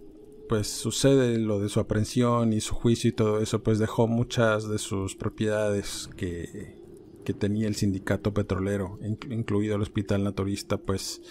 pues 0.50 0.68
sucede 0.68 1.38
lo 1.38 1.60
de 1.60 1.70
su 1.70 1.80
aprehensión 1.80 2.52
y 2.52 2.60
su 2.60 2.76
juicio 2.76 3.10
y 3.10 3.14
todo 3.14 3.40
eso, 3.40 3.64
pues 3.64 3.80
dejó 3.80 4.08
muchas 4.08 4.68
de 4.68 4.80
sus 4.80 5.16
propiedades 5.16 6.10
que, 6.18 6.78
que 7.24 7.34
tenía 7.34 7.68
el 7.68 7.76
sindicato 7.76 8.34
petrolero, 8.34 9.00
incluido 9.30 9.76
el 9.76 9.82
hospital 9.82 10.26
naturista, 10.26 10.78
pues 10.78 11.22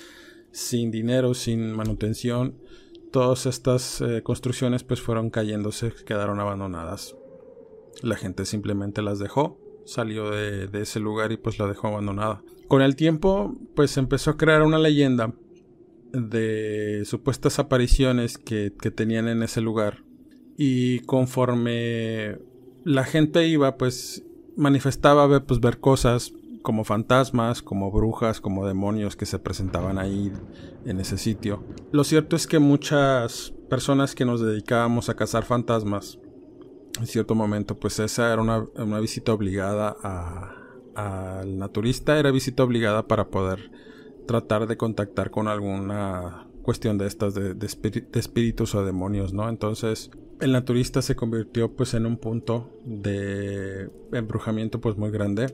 sin 0.52 0.90
dinero, 0.90 1.34
sin 1.34 1.72
manutención, 1.72 2.56
todas 3.10 3.46
estas 3.46 4.00
eh, 4.00 4.22
construcciones 4.22 4.84
pues 4.84 5.00
fueron 5.00 5.30
cayéndose, 5.30 5.92
quedaron 6.06 6.40
abandonadas. 6.40 7.16
La 8.02 8.16
gente 8.16 8.44
simplemente 8.44 9.02
las 9.02 9.18
dejó, 9.18 9.58
salió 9.84 10.30
de, 10.30 10.68
ese 10.80 11.00
lugar 11.00 11.32
y 11.32 11.36
pues 11.36 11.58
la 11.58 11.66
dejó 11.66 11.88
abandonada. 11.88 12.42
Con 12.68 12.82
el 12.82 12.96
tiempo 12.96 13.56
pues 13.74 13.96
empezó 13.96 14.30
a 14.30 14.36
crear 14.36 14.62
una 14.62 14.78
leyenda 14.78 15.34
de 16.12 17.02
supuestas 17.04 17.58
apariciones 17.58 18.38
que, 18.38 18.70
tenían 18.70 19.28
en 19.28 19.42
ese 19.42 19.60
lugar. 19.60 20.04
Y 20.56 21.00
conforme 21.00 22.38
la 22.84 23.04
gente 23.04 23.46
iba, 23.46 23.76
pues 23.76 24.24
manifestaba 24.56 25.40
pues, 25.46 25.60
ver 25.60 25.78
cosas 25.78 26.32
como 26.62 26.84
fantasmas, 26.84 27.62
como 27.62 27.90
brujas, 27.90 28.40
como 28.40 28.66
demonios 28.66 29.16
que 29.16 29.26
se 29.26 29.38
presentaban 29.38 29.98
ahí 29.98 30.32
en 30.84 31.00
ese 31.00 31.18
sitio. 31.18 31.64
Lo 31.92 32.04
cierto 32.04 32.36
es 32.36 32.46
que 32.46 32.58
muchas 32.58 33.54
personas 33.68 34.14
que 34.14 34.24
nos 34.24 34.40
dedicábamos 34.40 35.08
a 35.08 35.14
cazar 35.14 35.44
fantasmas, 35.44 36.18
en 36.98 37.06
cierto 37.06 37.34
momento, 37.34 37.78
pues 37.78 37.98
esa 37.98 38.32
era 38.32 38.42
una, 38.42 38.64
una 38.76 39.00
visita 39.00 39.32
obligada 39.32 39.96
al 40.94 41.58
naturista, 41.58 42.18
era 42.18 42.30
visita 42.30 42.62
obligada 42.62 43.06
para 43.06 43.28
poder 43.28 43.70
tratar 44.26 44.66
de 44.66 44.76
contactar 44.76 45.30
con 45.30 45.48
alguna 45.48 46.46
cuestión 46.62 46.98
de 46.98 47.06
estas 47.06 47.34
de, 47.34 47.56
espíritus 48.14 48.74
o 48.74 48.84
demonios, 48.84 49.32
¿no? 49.32 49.48
Entonces 49.48 50.10
el 50.40 50.52
naturista 50.52 51.02
se 51.02 51.16
convirtió 51.16 51.74
pues 51.74 51.94
en 51.94 52.06
un 52.06 52.16
punto 52.16 52.70
de 52.84 53.90
embrujamiento 54.12 54.80
pues 54.80 54.96
muy 54.96 55.10
grande. 55.10 55.46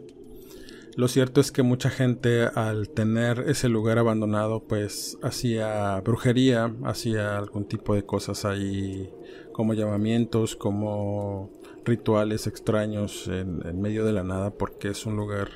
Lo 0.97 1.09
cierto 1.09 1.43
es 1.43 1.53
que 1.53 1.63
mucha 1.63 1.91
gente 1.91 2.45
al 2.45 2.89
tener 2.89 3.45
ese 3.49 3.69
lugar 3.69 3.99
abandonado 3.99 4.65
pues 4.67 5.19
hacía 5.23 6.01
brujería, 6.01 6.75
hacía 6.85 7.37
algún 7.37 7.67
tipo 7.69 7.95
de 7.95 8.07
cosas 8.07 8.47
ahí 8.47 9.13
como 9.53 9.75
llamamientos, 9.75 10.57
como 10.57 11.51
rituales 11.85 12.47
extraños 12.47 13.29
en, 13.29 13.79
medio 13.79 14.07
de 14.07 14.15
la 14.15 14.25
nada 14.25 14.55
porque 14.55 14.89
es 14.89 15.05
un 15.05 15.17
lugar 15.17 15.51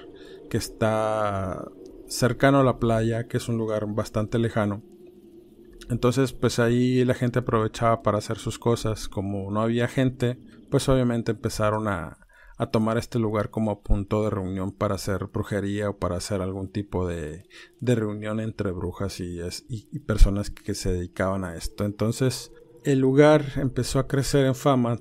que 0.50 0.58
está 0.58 1.70
cercano 2.06 2.60
a 2.60 2.64
la 2.64 2.78
playa, 2.78 3.26
que 3.26 3.38
es 3.38 3.48
un 3.48 3.56
lugar 3.56 3.86
bastante 3.86 4.38
lejano. 4.38 4.82
Entonces, 5.88 6.34
pues 6.34 6.58
ahí 6.58 7.02
la 7.06 7.14
gente 7.14 7.38
aprovechaba 7.38 8.02
para 8.02 8.18
hacer 8.18 8.36
sus 8.36 8.58
cosas. 8.58 9.08
Como 9.08 9.50
no 9.50 9.62
había 9.62 9.88
gente, 9.88 10.38
pues 10.70 10.88
obviamente 10.88 11.32
empezaron 11.32 11.88
a, 11.88 12.19
a 12.60 12.66
tomar 12.66 12.98
este 12.98 13.18
lugar 13.18 13.48
como 13.48 13.80
punto 13.82 14.22
de 14.22 14.28
reunión 14.28 14.70
para 14.70 14.96
hacer 14.96 15.28
brujería 15.32 15.88
o 15.88 15.96
para 15.96 16.16
hacer 16.16 16.42
algún 16.42 16.68
tipo 16.68 17.08
de, 17.08 17.44
de 17.80 17.94
reunión 17.94 18.38
entre 18.38 18.70
brujas 18.70 19.18
y, 19.20 19.40
y, 19.70 19.98
personas 20.00 20.50
que 20.50 20.74
se 20.74 20.92
dedicaban 20.92 21.42
a 21.42 21.56
esto. 21.56 21.86
Entonces, 21.86 22.52
el 22.84 22.98
lugar 22.98 23.46
empezó 23.56 23.98
a 23.98 24.06
crecer 24.06 24.44
en 24.44 24.54
fama 24.54 24.98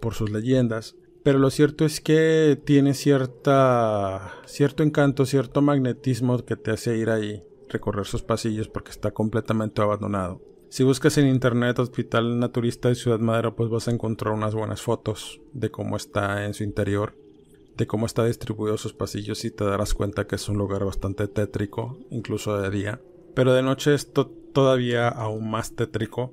por 0.00 0.14
sus 0.14 0.30
leyendas, 0.30 0.94
pero 1.24 1.40
lo 1.40 1.50
cierto 1.50 1.84
es 1.84 2.00
que 2.00 2.56
tiene 2.64 2.94
cierta 2.94 4.34
cierto 4.46 4.84
encanto, 4.84 5.26
cierto 5.26 5.60
magnetismo 5.60 6.38
que 6.44 6.54
te 6.54 6.70
hace 6.70 6.96
ir 6.96 7.10
ahí, 7.10 7.42
recorrer 7.68 8.06
sus 8.06 8.22
pasillos 8.22 8.68
porque 8.68 8.92
está 8.92 9.10
completamente 9.10 9.82
abandonado. 9.82 10.40
Si 10.72 10.84
buscas 10.84 11.18
en 11.18 11.26
internet 11.26 11.78
Hospital 11.80 12.38
Naturista 12.38 12.88
de 12.88 12.94
Ciudad 12.94 13.18
Madero, 13.18 13.54
pues 13.54 13.68
vas 13.68 13.88
a 13.88 13.90
encontrar 13.90 14.32
unas 14.32 14.54
buenas 14.54 14.80
fotos 14.80 15.38
de 15.52 15.70
cómo 15.70 15.98
está 15.98 16.46
en 16.46 16.54
su 16.54 16.64
interior, 16.64 17.14
de 17.76 17.86
cómo 17.86 18.06
está 18.06 18.24
distribuido 18.24 18.78
sus 18.78 18.94
pasillos 18.94 19.44
y 19.44 19.50
te 19.50 19.64
darás 19.64 19.92
cuenta 19.92 20.26
que 20.26 20.36
es 20.36 20.48
un 20.48 20.56
lugar 20.56 20.86
bastante 20.86 21.28
tétrico, 21.28 21.98
incluso 22.10 22.56
de 22.56 22.70
día. 22.70 23.02
Pero 23.34 23.52
de 23.52 23.62
noche 23.62 23.92
es 23.92 24.14
todavía 24.54 25.08
aún 25.08 25.50
más 25.50 25.76
tétrico 25.76 26.32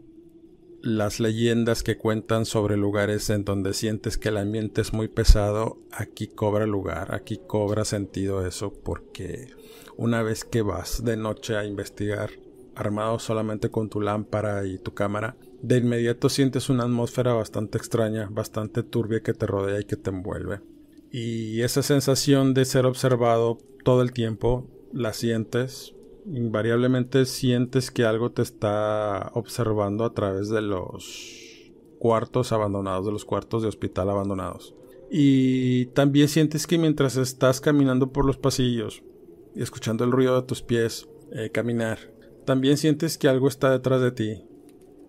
las 0.81 1.19
leyendas 1.19 1.83
que 1.83 1.97
cuentan 1.97 2.45
sobre 2.45 2.77
lugares 2.77 3.29
en 3.29 3.43
donde 3.43 3.73
sientes 3.73 4.17
que 4.17 4.29
el 4.29 4.37
ambiente 4.37 4.79
es 4.79 4.93
muy 4.93 5.09
pesado, 5.09 5.79
aquí 5.91 6.27
cobra 6.27 6.65
lugar, 6.65 7.13
aquí 7.13 7.41
cobra 7.45 7.83
sentido 7.83 8.47
eso, 8.47 8.71
porque 8.71 9.49
una 9.97 10.23
vez 10.23 10.45
que 10.45 10.61
vas 10.61 11.03
de 11.03 11.17
noche 11.17 11.57
a 11.57 11.65
investigar, 11.65 12.29
armado 12.79 13.19
solamente 13.19 13.69
con 13.69 13.89
tu 13.89 14.01
lámpara 14.01 14.65
y 14.65 14.77
tu 14.77 14.93
cámara, 14.93 15.35
de 15.61 15.77
inmediato 15.77 16.29
sientes 16.29 16.69
una 16.69 16.83
atmósfera 16.83 17.33
bastante 17.33 17.77
extraña, 17.77 18.27
bastante 18.31 18.83
turbia 18.83 19.21
que 19.21 19.33
te 19.33 19.45
rodea 19.45 19.79
y 19.81 19.85
que 19.85 19.97
te 19.97 20.09
envuelve. 20.09 20.61
Y 21.11 21.61
esa 21.61 21.81
sensación 21.81 22.53
de 22.53 22.65
ser 22.65 22.85
observado 22.85 23.57
todo 23.83 24.01
el 24.01 24.13
tiempo 24.13 24.67
la 24.93 25.13
sientes 25.13 25.95
invariablemente 26.25 27.25
sientes 27.25 27.91
que 27.91 28.05
algo 28.05 28.31
te 28.31 28.41
está 28.41 29.31
observando 29.33 30.05
a 30.05 30.13
través 30.13 30.49
de 30.49 30.61
los 30.61 31.71
cuartos 31.97 32.51
abandonados, 32.51 33.05
de 33.05 33.11
los 33.11 33.25
cuartos 33.25 33.61
de 33.61 33.67
hospital 33.67 34.09
abandonados. 34.09 34.75
Y 35.11 35.87
también 35.87 36.27
sientes 36.27 36.67
que 36.67 36.77
mientras 36.77 37.17
estás 37.17 37.59
caminando 37.61 38.11
por 38.11 38.25
los 38.25 38.37
pasillos 38.37 39.03
escuchando 39.55 40.03
el 40.03 40.11
ruido 40.11 40.39
de 40.39 40.47
tus 40.47 40.61
pies 40.61 41.07
eh, 41.31 41.49
caminar, 41.49 41.97
también 42.49 42.77
sientes 42.77 43.19
que 43.19 43.27
algo 43.27 43.47
está 43.47 43.69
detrás 43.69 44.01
de 44.01 44.11
ti 44.11 44.43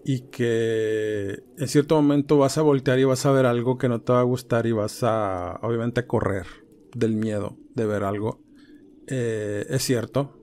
y 0.05 0.29
que 0.29 1.42
en 1.57 1.68
cierto 1.68 1.96
momento 1.96 2.37
vas 2.37 2.59
a 2.59 2.62
voltear 2.62 2.98
y 2.98 3.05
vas 3.05 3.24
a 3.24 3.33
ver 3.33 3.46
algo 3.46 3.79
que 3.79 3.88
no 3.88 4.03
te 4.03 4.12
va 4.12 4.20
a 4.20 4.24
gustar 4.24 4.66
y 4.66 4.72
vas 4.72 5.03
a 5.05 5.59
obviamente 5.62 6.07
correr 6.07 6.44
del 6.94 7.16
miedo 7.16 7.57
de 7.74 7.87
ver 7.87 8.05
algo. 8.05 8.42
Eh, 9.07 9.64
es 9.70 9.83
cierto, 9.83 10.38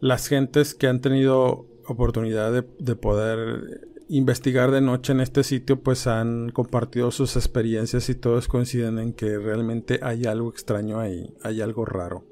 las 0.00 0.28
gentes 0.28 0.74
que 0.74 0.86
han 0.86 1.02
tenido 1.02 1.66
oportunidad 1.86 2.64
de, 2.78 2.96
poder 2.96 3.90
investigar 4.08 4.70
de 4.70 4.80
noche 4.80 5.12
en 5.12 5.20
este 5.20 5.44
sitio 5.44 5.82
pues 5.82 6.06
han 6.06 6.48
compartido 6.52 7.10
sus 7.10 7.36
experiencias 7.36 8.08
y 8.08 8.14
todos 8.14 8.48
coinciden 8.48 8.98
en 8.98 9.12
que 9.12 9.36
realmente 9.36 10.00
hay 10.02 10.24
algo 10.24 10.48
extraño 10.48 11.00
ahí, 11.00 11.34
hay 11.42 11.60
algo 11.60 11.84
raro, 11.84 12.24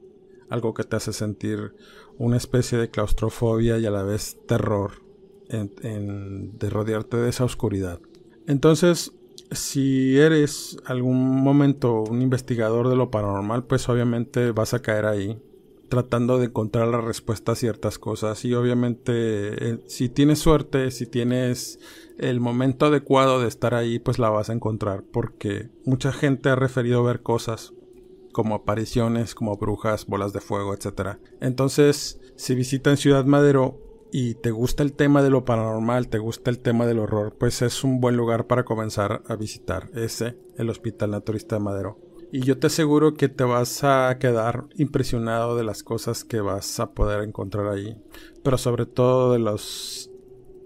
algo 0.49 0.73
que 0.73 0.85
te 0.85 0.97
hace 0.97 1.13
sentir 1.13 1.75
una 2.19 2.37
especie 2.37 2.79
de 2.79 2.91
claustrofobia 2.91 3.79
y 3.79 3.87
a 3.87 3.91
la 3.91 4.03
vez 4.03 4.37
terror 4.47 5.03
en, 5.49 6.59
de 6.59 6.71
rodearte 6.71 7.17
de 7.17 7.31
esa 7.31 7.45
oscuridad. 7.45 8.01
Entonces, 8.47 9.13
si 9.51 10.19
eres 10.19 10.79
algún 10.85 11.43
momento 11.43 12.03
un 12.03 12.21
investigador 12.21 12.89
de 12.89 12.97
lo 12.97 13.11
paranormal, 13.11 13.65
pues 13.65 13.89
obviamente 13.89 14.51
vas 14.53 14.75
a 14.75 14.83
caer 14.83 15.07
ahí 15.07 15.41
tratando 15.89 16.39
de 16.39 16.47
encontrar 16.47 16.89
la 16.89 17.01
respuesta 17.01 17.53
a 17.53 17.55
ciertas 17.55 17.99
cosas 17.99 18.45
y 18.45 18.53
obviamente 18.53 19.71
eh, 19.71 19.81
si 19.87 20.11
tienes 20.11 20.39
suerte, 20.39 20.91
si 20.91 21.07
tienes 21.07 21.81
el 22.19 22.41
momento 22.41 22.87
adecuado 22.87 23.41
de 23.41 23.49
estar 23.49 23.75
ahí, 23.75 23.99
pues 23.99 24.19
la 24.19 24.29
vas 24.29 24.51
a 24.51 24.53
encontrar 24.53 25.03
porque 25.03 25.71
mucha 25.85 26.13
gente 26.13 26.51
ha 26.51 26.57
referido 26.57 27.03
ver 27.05 27.23
cosas 27.23 27.73
como 28.39 28.55
apariciones, 28.55 29.35
como 29.35 29.57
brujas, 29.57 30.07
bolas 30.07 30.33
de 30.33 30.41
fuego, 30.41 30.73
etc. 30.73 31.19
Entonces, 31.41 32.21
si 32.37 32.55
visitan 32.55 32.97
Ciudad 32.97 33.25
Madero 33.25 33.83
y 34.13 34.35
te 34.37 34.53
gusta 34.53 34.85
el 34.85 34.93
tema 34.93 35.25
de 35.25 35.31
lo 35.31 35.45
paranormal, 35.45 36.07
te 36.07 36.19
gusta 36.19 36.49
el 36.49 36.61
tema 36.61 36.87
del 36.87 37.01
horror, 37.01 37.35
pues 37.37 37.63
es 37.63 37.83
un 37.83 38.01
buen 38.01 38.17
lugar 38.17 38.47
para 38.47 38.65
comenzar 38.65 39.23
a 39.27 39.35
visitar 39.35 39.91
ese, 39.93 40.39
el 40.57 40.71
Hospital 40.71 41.11
Naturista 41.11 41.57
de 41.57 41.65
Madero. 41.65 41.99
Y 42.31 42.43
yo 42.43 42.61
te 42.61 42.69
aseguro 42.69 43.15
que 43.15 43.29
te 43.29 43.43
vas 43.43 43.83
a 43.83 44.17
quedar 44.21 44.67
impresionado 44.77 45.57
de 45.57 45.65
las 45.65 45.83
cosas 45.83 46.23
que 46.23 46.41
vas 46.41 46.79
a 46.79 46.93
poder 46.93 47.25
encontrar 47.25 47.67
ahí. 47.67 48.01
Pero 48.45 48.57
sobre 48.57 48.87
todo 48.87 49.33
de 49.33 49.41
los... 49.41 50.13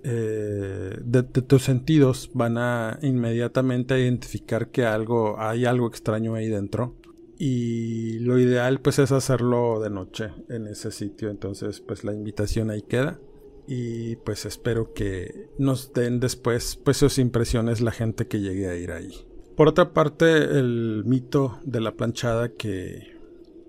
Eh, 0.04 0.98
de, 1.02 1.22
tus 1.22 1.62
sentidos 1.62 2.30
van 2.34 2.58
a 2.58 2.98
inmediatamente 3.00 3.98
identificar 3.98 4.68
que 4.68 4.84
algo 4.84 5.38
hay 5.38 5.64
algo 5.64 5.86
extraño 5.86 6.34
ahí 6.34 6.48
dentro 6.48 6.96
y 7.44 8.18
lo 8.20 8.38
ideal 8.38 8.80
pues 8.80 8.98
es 8.98 9.10
hacerlo 9.10 9.80
de 9.80 9.90
noche 9.90 10.30
en 10.48 10.66
ese 10.66 10.92
sitio 10.92 11.30
entonces 11.30 11.80
pues 11.80 12.04
la 12.04 12.12
invitación 12.12 12.70
ahí 12.70 12.82
queda 12.82 13.18
y 13.66 14.16
pues 14.16 14.44
espero 14.44 14.92
que 14.92 15.48
nos 15.58 15.92
den 15.92 16.20
después 16.20 16.76
pues 16.76 16.98
sus 16.98 17.18
impresiones 17.18 17.80
la 17.80 17.92
gente 17.92 18.28
que 18.28 18.40
llegue 18.40 18.68
a 18.68 18.76
ir 18.76 18.92
ahí 18.92 19.26
por 19.56 19.68
otra 19.68 19.92
parte, 19.92 20.58
el 20.58 21.02
mito 21.04 21.58
de 21.62 21.80
la 21.80 21.92
planchada 21.92 22.52
que, 22.52 23.18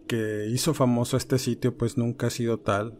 que 0.08 0.48
hizo 0.50 0.74
famoso 0.74 1.18
este 1.18 1.38
sitio, 1.38 1.78
pues 1.78 1.98
nunca 1.98 2.28
ha 2.28 2.30
sido 2.30 2.60
tal. 2.60 3.00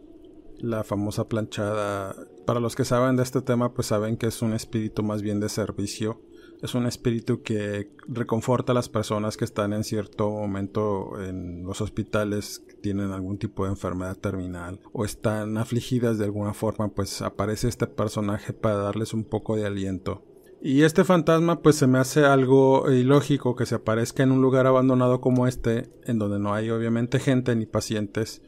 La 0.58 0.84
famosa 0.84 1.26
planchada, 1.26 2.14
para 2.46 2.60
los 2.60 2.76
que 2.76 2.84
saben 2.84 3.16
de 3.16 3.22
este 3.22 3.40
tema, 3.40 3.72
pues 3.72 3.88
saben 3.88 4.16
que 4.16 4.26
es 4.26 4.42
un 4.42 4.52
espíritu 4.52 5.02
más 5.02 5.22
bien 5.22 5.40
de 5.40 5.48
servicio. 5.48 6.20
Es 6.64 6.74
un 6.74 6.86
espíritu 6.86 7.42
que 7.42 7.90
reconforta 8.08 8.72
a 8.72 8.74
las 8.74 8.88
personas 8.88 9.36
que 9.36 9.44
están 9.44 9.72
en 9.72 9.84
cierto 9.84 10.30
momento 10.30 11.22
en 11.22 11.62
los 11.62 11.80
hospitales, 11.80 12.64
tienen 12.80 13.12
algún 13.12 13.38
tipo 13.38 13.64
de 13.64 13.70
enfermedad 13.70 14.16
terminal 14.16 14.80
o 14.92 15.04
están 15.04 15.58
afligidas 15.58 16.18
de 16.18 16.24
alguna 16.24 16.54
forma, 16.54 16.88
pues 16.88 17.22
aparece 17.22 17.68
este 17.68 17.86
personaje 17.86 18.52
para 18.52 18.76
darles 18.76 19.14
un 19.14 19.24
poco 19.24 19.56
de 19.56 19.66
aliento 19.66 20.22
y 20.66 20.80
este 20.80 21.04
fantasma 21.04 21.60
pues 21.60 21.76
se 21.76 21.86
me 21.86 21.98
hace 21.98 22.24
algo 22.24 22.90
ilógico 22.90 23.54
que 23.54 23.66
se 23.66 23.74
aparezca 23.74 24.22
en 24.22 24.32
un 24.32 24.40
lugar 24.40 24.66
abandonado 24.66 25.20
como 25.20 25.46
este, 25.46 25.90
en 26.06 26.18
donde 26.18 26.38
no 26.38 26.54
hay 26.54 26.70
obviamente 26.70 27.20
gente 27.20 27.54
ni 27.54 27.66
pacientes. 27.66 28.40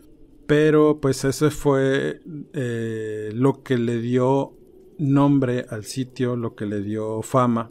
Pero 0.47 0.99
pues 0.99 1.27
ese 1.27 1.51
fue 1.51 2.23
eh, 2.55 3.33
lo 3.35 3.63
que 3.63 3.77
le 3.77 4.01
dio 4.01 4.55
nombre 4.97 5.67
al 5.69 5.85
sitio, 5.85 6.37
lo 6.37 6.55
que 6.55 6.65
le 6.65 6.81
dio 6.81 7.21
fama. 7.21 7.71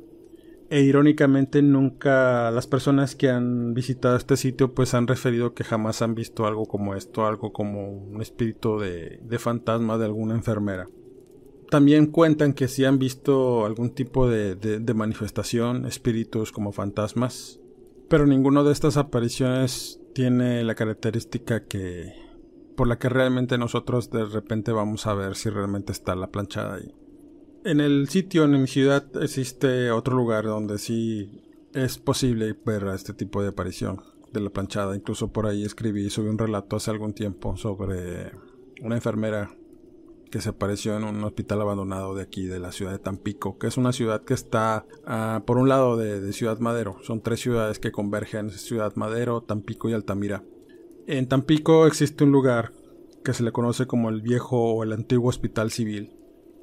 E 0.70 0.82
irónicamente 0.82 1.62
nunca 1.62 2.50
las 2.52 2.66
personas 2.66 3.16
que 3.16 3.30
han 3.30 3.74
visitado 3.74 4.16
este 4.16 4.36
sitio 4.36 4.74
pues 4.74 4.94
han 4.94 5.08
referido 5.08 5.54
que 5.54 5.64
jamás 5.64 6.02
han 6.02 6.16
visto 6.16 6.48
algo 6.48 6.66
como 6.66 6.96
esto, 6.96 7.26
algo 7.26 7.54
como 7.54 7.92
un 7.92 8.22
espíritu 8.22 8.80
de, 8.80 9.20
de 9.22 9.40
fantasma 9.40 9.98
de 9.98 10.06
alguna 10.06 10.34
enfermera. 10.34 10.88
También 11.70 12.08
cuentan 12.08 12.54
que 12.54 12.68
si 12.68 12.86
han 12.86 13.00
visto 13.00 13.66
algún 13.66 13.90
tipo 13.90 14.30
de, 14.30 14.94
manifestación, 14.94 15.86
espíritus 15.86 16.52
como 16.52 16.72
fantasmas, 16.72 17.60
pero 18.08 18.26
ninguno 18.26 18.64
de 18.64 18.72
estas 18.72 18.98
apariciones 18.98 20.00
tiene 20.14 20.64
la 20.64 20.76
característica 20.76 21.66
que 21.66 22.14
por 22.76 22.88
la 22.88 23.00
que 23.00 23.10
realmente 23.10 23.58
nosotros 23.58 24.12
de 24.12 24.26
repente 24.26 24.72
vamos 24.72 25.08
a 25.08 25.14
ver 25.14 25.36
si 25.36 25.50
realmente 25.50 25.92
está 25.92 26.16
la 26.16 26.28
planchada 26.28 26.76
ahí. 26.76 26.94
En 27.66 27.82
el 27.82 28.08
sitio, 28.10 28.44
en 28.44 28.62
mi 28.62 28.68
ciudad, 28.68 29.04
existe 29.20 29.90
otro 29.90 30.16
lugar 30.16 30.46
donde 30.46 30.78
sí 30.78 31.42
es 31.74 31.98
posible 31.98 32.56
ver 32.64 32.84
a 32.86 32.94
este 32.94 33.12
tipo 33.12 33.42
de 33.42 33.48
aparición 33.48 34.04
de 34.32 34.40
la 34.40 34.52
planchada. 34.52 34.96
Incluso 34.96 35.30
por 35.30 35.48
ahí 35.48 35.66
escribí, 35.66 36.08
subí 36.12 36.30
un 36.30 36.38
relato 36.38 36.76
hace 36.76 36.92
algún 36.92 37.14
tiempo 37.14 37.58
sobre 37.58 38.34
una 38.84 38.94
enfermera 38.94 39.56
que 40.30 40.42
se 40.42 40.50
apareció 40.50 40.96
en 40.96 41.06
un 41.06 41.24
hospital 41.24 41.60
abandonado 41.60 42.14
de 42.14 42.22
aquí, 42.22 42.46
de 42.46 42.60
la 42.60 42.72
ciudad 42.72 42.92
de 42.92 43.00
Tampico, 43.00 43.58
que 43.58 43.66
es 43.66 43.78
una 43.78 43.94
ciudad 43.94 44.22
que 44.22 44.36
está 44.36 44.86
ah, 45.08 45.42
por 45.48 45.58
un 45.58 45.68
lado 45.68 45.98
de, 45.98 46.34
Ciudad 46.34 46.60
Madero. 46.60 46.98
Son 47.02 47.22
tres 47.22 47.40
ciudades 47.40 47.80
que 47.80 47.92
convergen, 47.92 48.52
Ciudad 48.52 48.96
Madero, 48.96 49.42
Tampico 49.42 49.90
y 49.90 49.94
Altamira. 49.94 50.44
En 51.08 51.28
Tampico 51.28 51.88
existe 51.88 52.26
un 52.26 52.32
lugar 52.32 52.74
que 53.24 53.34
se 53.34 53.42
le 53.42 53.52
conoce 53.52 53.88
como 53.88 54.10
el 54.10 54.22
viejo 54.22 54.76
o 54.76 54.84
el 54.84 54.94
antiguo 54.94 55.30
hospital 55.30 55.72
civil, 55.72 56.12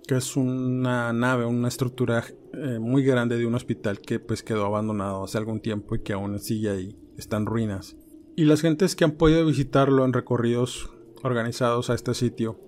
que 0.07 0.17
es 0.17 0.37
una 0.37 1.13
nave, 1.13 1.45
una 1.45 1.69
estructura 1.69 2.25
eh, 2.55 2.79
muy 2.79 3.05
grande 3.05 3.37
de 3.39 3.47
un 3.47 3.55
hospital 3.55 4.01
que 4.01 4.19
pues 4.19 4.43
quedó 4.43 4.67
abandonado 4.67 5.25
hace 5.25 5.39
algún 5.39 5.61
tiempo 5.61 5.95
y 5.95 6.03
que 6.03 6.13
aún 6.13 6.39
sigue 6.39 6.71
ahí, 6.71 6.97
está 7.17 7.37
en 7.37 7.47
ruinas. 7.47 7.97
Y 8.37 8.45
las 8.45 8.63
gentes 8.63 8.97
que 8.97 9.05
han 9.05 9.13
podido 9.13 9.45
visitarlo 9.47 10.05
en 10.05 10.13
recorridos 10.13 10.91
organizados 11.23 11.91
a 11.91 11.95
este 11.95 12.15
sitio 12.15 12.59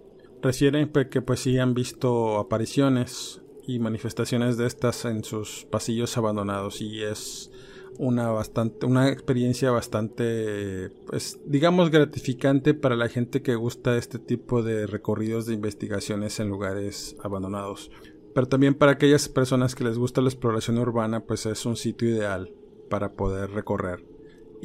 refieren 0.43 0.91
que 1.11 1.23
pues 1.23 1.41
sí 1.41 1.59
han 1.59 1.75
visto 1.75 2.39
apariciones 2.39 3.41
y 3.67 3.79
manifestaciones 3.79 4.57
de 4.57 4.67
estas 4.67 5.05
en 5.07 5.25
sus 5.25 5.67
pasillos 5.71 6.17
abandonados 6.19 6.81
y 6.83 7.03
es 7.03 7.51
una 7.99 8.31
bastante 8.31 8.87
una 8.87 9.09
experiencia 9.09 9.71
bastante 9.71 10.91
pues 11.07 11.39
digamos 11.47 11.91
gratificante 11.91 12.75
para 12.75 12.97
la 12.97 13.09
gente 13.09 13.43
que 13.43 13.55
gusta 13.55 13.97
este 13.97 14.19
tipo 14.19 14.63
de 14.63 14.87
recorridos 14.87 15.47
de 15.47 15.55
investigaciones 15.55 16.41
en 16.41 16.49
lugares 16.49 17.17
abandonados 17.23 17.91
pero 18.35 18.49
también 18.49 18.75
para 18.75 18.93
aquellas 18.93 19.29
personas 19.29 19.75
que 19.75 19.85
les 19.85 19.99
gusta 19.99 20.21
la 20.21 20.29
exploración 20.29 20.79
urbana 20.79 21.21
pues 21.21 21.47
es 21.47 21.67
un 21.67 21.77
sitio 21.77 22.09
ideal 22.09 22.53
para 22.89 23.13
poder 23.13 23.51
recorrer 23.51 24.15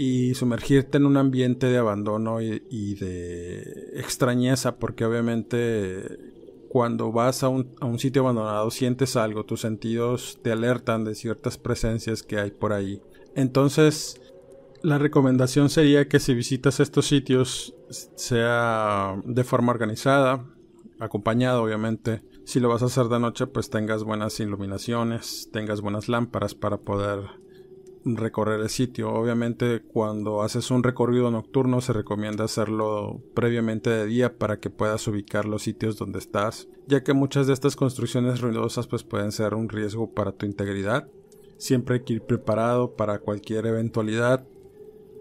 y 0.01 0.33
sumergirte 0.33 0.97
en 0.97 1.05
un 1.05 1.17
ambiente 1.17 1.67
de 1.67 1.77
abandono 1.77 2.41
y, 2.41 2.95
de 2.95 3.59
extrañeza 3.95 4.77
porque 4.79 5.03
obviamente 5.03 6.17
cuando 6.69 7.11
vas 7.11 7.43
a 7.43 7.49
un, 7.49 7.75
a 7.81 7.85
un, 7.85 7.99
sitio 7.99 8.21
abandonado 8.21 8.71
sientes 8.71 9.17
algo, 9.17 9.43
tus 9.43 9.59
sentidos 9.59 10.39
te 10.41 10.53
alertan 10.53 11.03
de 11.03 11.15
ciertas 11.15 11.57
presencias 11.57 12.23
que 12.23 12.39
hay 12.39 12.51
por 12.51 12.71
ahí. 12.71 13.01
Entonces, 13.35 14.19
la 14.81 14.97
recomendación 14.97 15.69
sería 15.69 16.07
que 16.07 16.19
si 16.19 16.33
visitas 16.33 16.79
estos 16.79 17.07
sitios 17.07 17.75
sea 17.89 19.15
de 19.25 19.43
forma 19.43 19.71
organizada, 19.71 20.45
acompañado 20.99 21.63
obviamente. 21.63 22.21
Si 22.45 22.59
lo 22.59 22.69
vas 22.69 22.81
a 22.81 22.85
hacer 22.85 23.05
de 23.05 23.19
noche, 23.19 23.47
pues 23.47 23.69
tengas 23.69 24.03
buenas 24.03 24.39
iluminaciones, 24.39 25.49
tengas 25.51 25.81
buenas 25.81 26.09
lámparas 26.09 26.55
para 26.55 26.77
poder 26.77 27.19
recorrer 28.05 28.61
el 28.61 28.69
sitio. 28.69 29.11
Obviamente 29.11 29.81
cuando 29.81 30.41
haces 30.41 30.71
un 30.71 30.83
recorrido 30.83 31.31
nocturno 31.31 31.81
se 31.81 31.93
recomienda 31.93 32.45
hacerlo 32.45 33.21
previamente 33.33 33.89
de 33.89 34.05
día 34.05 34.37
para 34.37 34.59
que 34.59 34.69
puedas 34.69 35.07
ubicar 35.07 35.45
los 35.45 35.63
sitios 35.63 35.97
donde 35.97 36.19
estás, 36.19 36.67
ya 36.87 37.03
que 37.03 37.13
muchas 37.13 37.47
de 37.47 37.53
estas 37.53 37.75
construcciones 37.75 38.41
ruidosas 38.41 38.87
pues 38.87 39.03
pueden 39.03 39.31
ser 39.31 39.53
un 39.53 39.69
riesgo 39.69 40.13
para 40.13 40.31
tu 40.31 40.45
integridad. 40.45 41.07
Siempre 41.59 41.95
hay 41.95 42.03
que 42.03 42.13
ir 42.13 42.21
preparado 42.21 42.95
para 42.95 43.19
cualquier 43.19 43.67
eventualidad, 43.67 44.47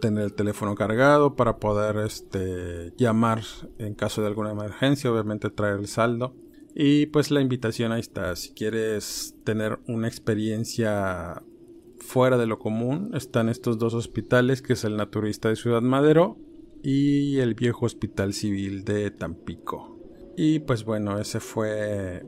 tener 0.00 0.22
el 0.22 0.34
teléfono 0.34 0.76
cargado 0.76 1.34
para 1.34 1.58
poder 1.58 1.96
este, 1.96 2.92
llamar 2.96 3.42
en 3.78 3.94
caso 3.94 4.20
de 4.20 4.28
alguna 4.28 4.52
emergencia, 4.52 5.10
obviamente 5.10 5.50
traer 5.50 5.80
el 5.80 5.88
saldo. 5.88 6.36
Y 6.76 7.06
pues 7.06 7.32
la 7.32 7.40
invitación 7.40 7.90
ahí 7.90 7.98
está, 7.98 8.36
si 8.36 8.52
quieres 8.52 9.34
tener 9.42 9.80
una 9.88 10.06
experiencia 10.06 11.42
fuera 11.98 12.38
de 12.38 12.46
lo 12.46 12.60
común, 12.60 13.10
están 13.14 13.48
estos 13.48 13.76
dos 13.78 13.94
hospitales, 13.94 14.62
que 14.62 14.74
es 14.74 14.84
el 14.84 14.96
Naturista 14.96 15.48
de 15.48 15.56
Ciudad 15.56 15.82
Madero 15.82 16.38
y 16.84 17.38
el 17.38 17.54
viejo 17.54 17.84
Hospital 17.84 18.32
Civil 18.32 18.84
de 18.84 19.10
Tampico. 19.10 19.98
Y 20.36 20.60
pues 20.60 20.84
bueno, 20.84 21.18
ese 21.18 21.40
fue 21.40 22.24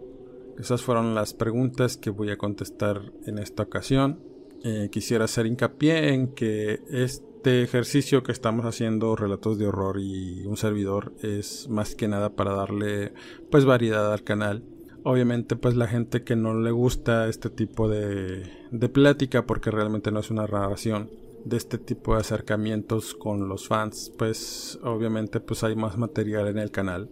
esas 0.61 0.83
fueron 0.83 1.14
las 1.14 1.35
preguntas 1.35 1.96
que 1.96 2.11
voy 2.11 2.31
a 2.31 2.37
contestar 2.37 3.12
en 3.27 3.38
esta 3.38 3.62
ocasión. 3.62 4.20
Eh, 4.62 4.88
quisiera 4.92 5.25
hacer 5.25 5.46
hincapié 5.46 6.12
en 6.12 6.35
que 6.35 6.83
este 6.90 7.62
ejercicio 7.62 8.23
que 8.23 8.33
estamos 8.33 8.66
haciendo, 8.66 9.16
relatos 9.16 9.59
de 9.59 9.66
horror 9.66 9.99
y 9.99 10.44
un 10.44 10.59
servidor, 10.59 11.14
es 11.23 11.68
más 11.70 11.94
que 11.94 12.09
nada 12.09 12.37
para 12.37 12.53
darle 12.53 13.14
pues 13.51 13.64
variedad 13.64 14.12
al 14.12 14.23
canal. 14.23 14.62
Obviamente 15.03 15.57
pues 15.57 15.77
la 15.77 15.87
gente 15.87 16.25
que 16.25 16.37
no 16.37 16.53
le 16.61 16.70
gusta 16.73 17.27
este 17.29 17.49
tipo 17.49 17.88
de, 17.88 18.42
de 18.70 18.88
plática 18.90 19.46
porque 19.46 19.70
realmente 19.70 20.12
no 20.12 20.20
es 20.20 20.31
una 20.31 20.42
narración 20.42 21.11
de 21.46 21.57
este 21.57 21.79
tipo 21.79 22.12
de 22.14 22.20
acercamientos 22.20 23.14
con 23.14 23.49
los 23.49 23.66
fans 23.66 24.12
pues 24.18 24.79
obviamente 24.83 25.40
pues 25.40 25.64
hay 25.64 25.75
más 25.75 25.96
material 25.96 26.49
en 26.49 26.59
el 26.59 26.70
canal 26.70 27.09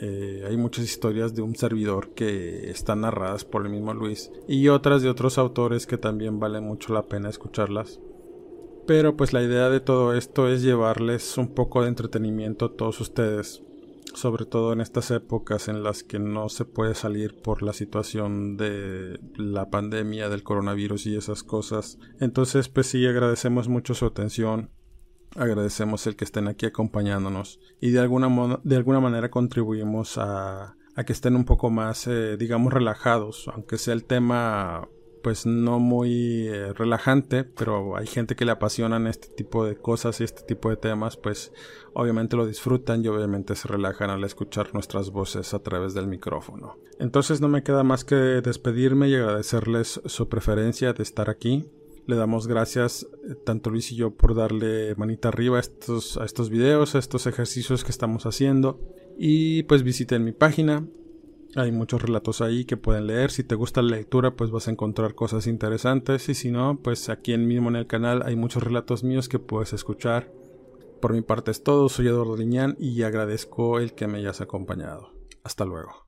eh, 0.00 0.44
hay 0.46 0.56
muchas 0.56 0.84
historias 0.84 1.34
de 1.34 1.42
un 1.42 1.56
servidor 1.56 2.10
que 2.10 2.70
están 2.70 3.00
narradas 3.00 3.44
por 3.44 3.64
el 3.64 3.72
mismo 3.72 3.94
Luis 3.94 4.30
y 4.46 4.68
otras 4.68 5.02
de 5.02 5.08
otros 5.08 5.38
autores 5.38 5.86
que 5.86 5.98
también 5.98 6.38
vale 6.38 6.60
mucho 6.60 6.92
la 6.92 7.06
pena 7.06 7.28
escucharlas. 7.28 8.00
Pero 8.86 9.16
pues 9.16 9.32
la 9.32 9.42
idea 9.42 9.68
de 9.68 9.80
todo 9.80 10.14
esto 10.14 10.48
es 10.48 10.62
llevarles 10.62 11.36
un 11.36 11.48
poco 11.48 11.82
de 11.82 11.88
entretenimiento 11.88 12.66
a 12.66 12.72
todos 12.72 13.00
ustedes, 13.00 13.62
sobre 14.14 14.46
todo 14.46 14.72
en 14.72 14.80
estas 14.80 15.10
épocas 15.10 15.68
en 15.68 15.82
las 15.82 16.04
que 16.04 16.18
no 16.18 16.48
se 16.48 16.64
puede 16.64 16.94
salir 16.94 17.34
por 17.42 17.62
la 17.62 17.72
situación 17.72 18.56
de 18.56 19.20
la 19.36 19.68
pandemia 19.68 20.28
del 20.28 20.42
coronavirus 20.42 21.06
y 21.06 21.16
esas 21.16 21.42
cosas. 21.42 21.98
Entonces 22.20 22.68
pues 22.68 22.86
sí 22.86 23.04
agradecemos 23.04 23.68
mucho 23.68 23.94
su 23.94 24.06
atención 24.06 24.70
agradecemos 25.36 26.06
el 26.06 26.16
que 26.16 26.24
estén 26.24 26.48
aquí 26.48 26.66
acompañándonos 26.66 27.60
y 27.80 27.90
de 27.90 28.00
alguna, 28.00 28.60
de 28.62 28.76
alguna 28.76 29.00
manera 29.00 29.30
contribuimos 29.30 30.18
a, 30.18 30.76
que 31.06 31.12
estén 31.12 31.36
un 31.36 31.44
poco 31.44 31.70
más, 31.70 32.08
eh, 32.08 32.36
digamos, 32.36 32.72
relajados, 32.72 33.48
aunque 33.54 33.78
sea 33.78 33.94
el 33.94 34.04
tema 34.04 34.88
pues 35.22 35.46
no 35.46 35.78
muy 35.78 36.48
eh, 36.48 36.72
relajante, 36.72 37.44
pero 37.44 37.96
hay 37.96 38.06
gente 38.06 38.36
que 38.36 38.44
le 38.44 38.52
apasionan 38.52 39.06
este 39.06 39.28
tipo 39.28 39.64
de 39.64 39.76
cosas 39.76 40.20
y 40.20 40.24
este 40.24 40.42
tipo 40.42 40.70
de 40.70 40.76
temas, 40.76 41.16
pues 41.16 41.52
obviamente 41.92 42.36
lo 42.36 42.46
disfrutan 42.46 43.04
y 43.04 43.08
obviamente 43.08 43.54
se 43.54 43.68
relajan 43.68 44.10
al 44.10 44.24
escuchar 44.24 44.72
nuestras 44.74 45.10
voces 45.10 45.54
a 45.54 45.58
través 45.58 45.94
del 45.94 46.06
micrófono. 46.06 46.76
Entonces 46.98 47.40
no 47.40 47.48
me 47.48 47.62
queda 47.62 47.82
más 47.82 48.04
que 48.04 48.14
despedirme 48.14 49.08
y 49.08 49.14
agradecerles 49.14 50.00
su 50.04 50.28
preferencia 50.28 50.92
de 50.92 51.02
estar 51.02 51.30
aquí. 51.30 51.68
Le 52.08 52.16
damos 52.16 52.46
gracias 52.46 53.06
eh, 53.28 53.34
tanto 53.34 53.68
Luis 53.68 53.92
y 53.92 53.96
yo 53.96 54.16
por 54.16 54.34
darle 54.34 54.94
manita 54.94 55.28
arriba 55.28 55.58
a 55.58 55.60
estos, 55.60 56.16
a 56.16 56.24
estos 56.24 56.48
videos, 56.48 56.94
a 56.94 56.98
estos 56.98 57.26
ejercicios 57.26 57.84
que 57.84 57.90
estamos 57.90 58.24
haciendo. 58.24 58.80
Y 59.18 59.64
pues 59.64 59.82
visiten 59.82 60.24
mi 60.24 60.32
página. 60.32 60.88
Hay 61.54 61.70
muchos 61.70 62.00
relatos 62.00 62.40
ahí 62.40 62.64
que 62.64 62.78
pueden 62.78 63.08
leer. 63.08 63.30
Si 63.30 63.44
te 63.44 63.56
gusta 63.56 63.82
la 63.82 63.98
lectura, 63.98 64.36
pues 64.36 64.50
vas 64.50 64.68
a 64.68 64.70
encontrar 64.70 65.14
cosas 65.14 65.46
interesantes. 65.46 66.30
Y 66.30 66.34
si 66.34 66.50
no, 66.50 66.80
pues 66.82 67.10
aquí 67.10 67.36
mismo 67.36 67.68
en 67.68 67.76
el 67.76 67.86
canal 67.86 68.22
hay 68.24 68.36
muchos 68.36 68.62
relatos 68.62 69.04
míos 69.04 69.28
que 69.28 69.38
puedes 69.38 69.74
escuchar. 69.74 70.32
Por 71.02 71.12
mi 71.12 71.20
parte 71.20 71.50
es 71.50 71.62
todo. 71.62 71.90
Soy 71.90 72.06
Eduardo 72.06 72.38
Liñán 72.38 72.74
y 72.80 73.02
agradezco 73.02 73.80
el 73.80 73.92
que 73.92 74.06
me 74.06 74.16
hayas 74.16 74.40
acompañado. 74.40 75.12
Hasta 75.44 75.66
luego. 75.66 76.07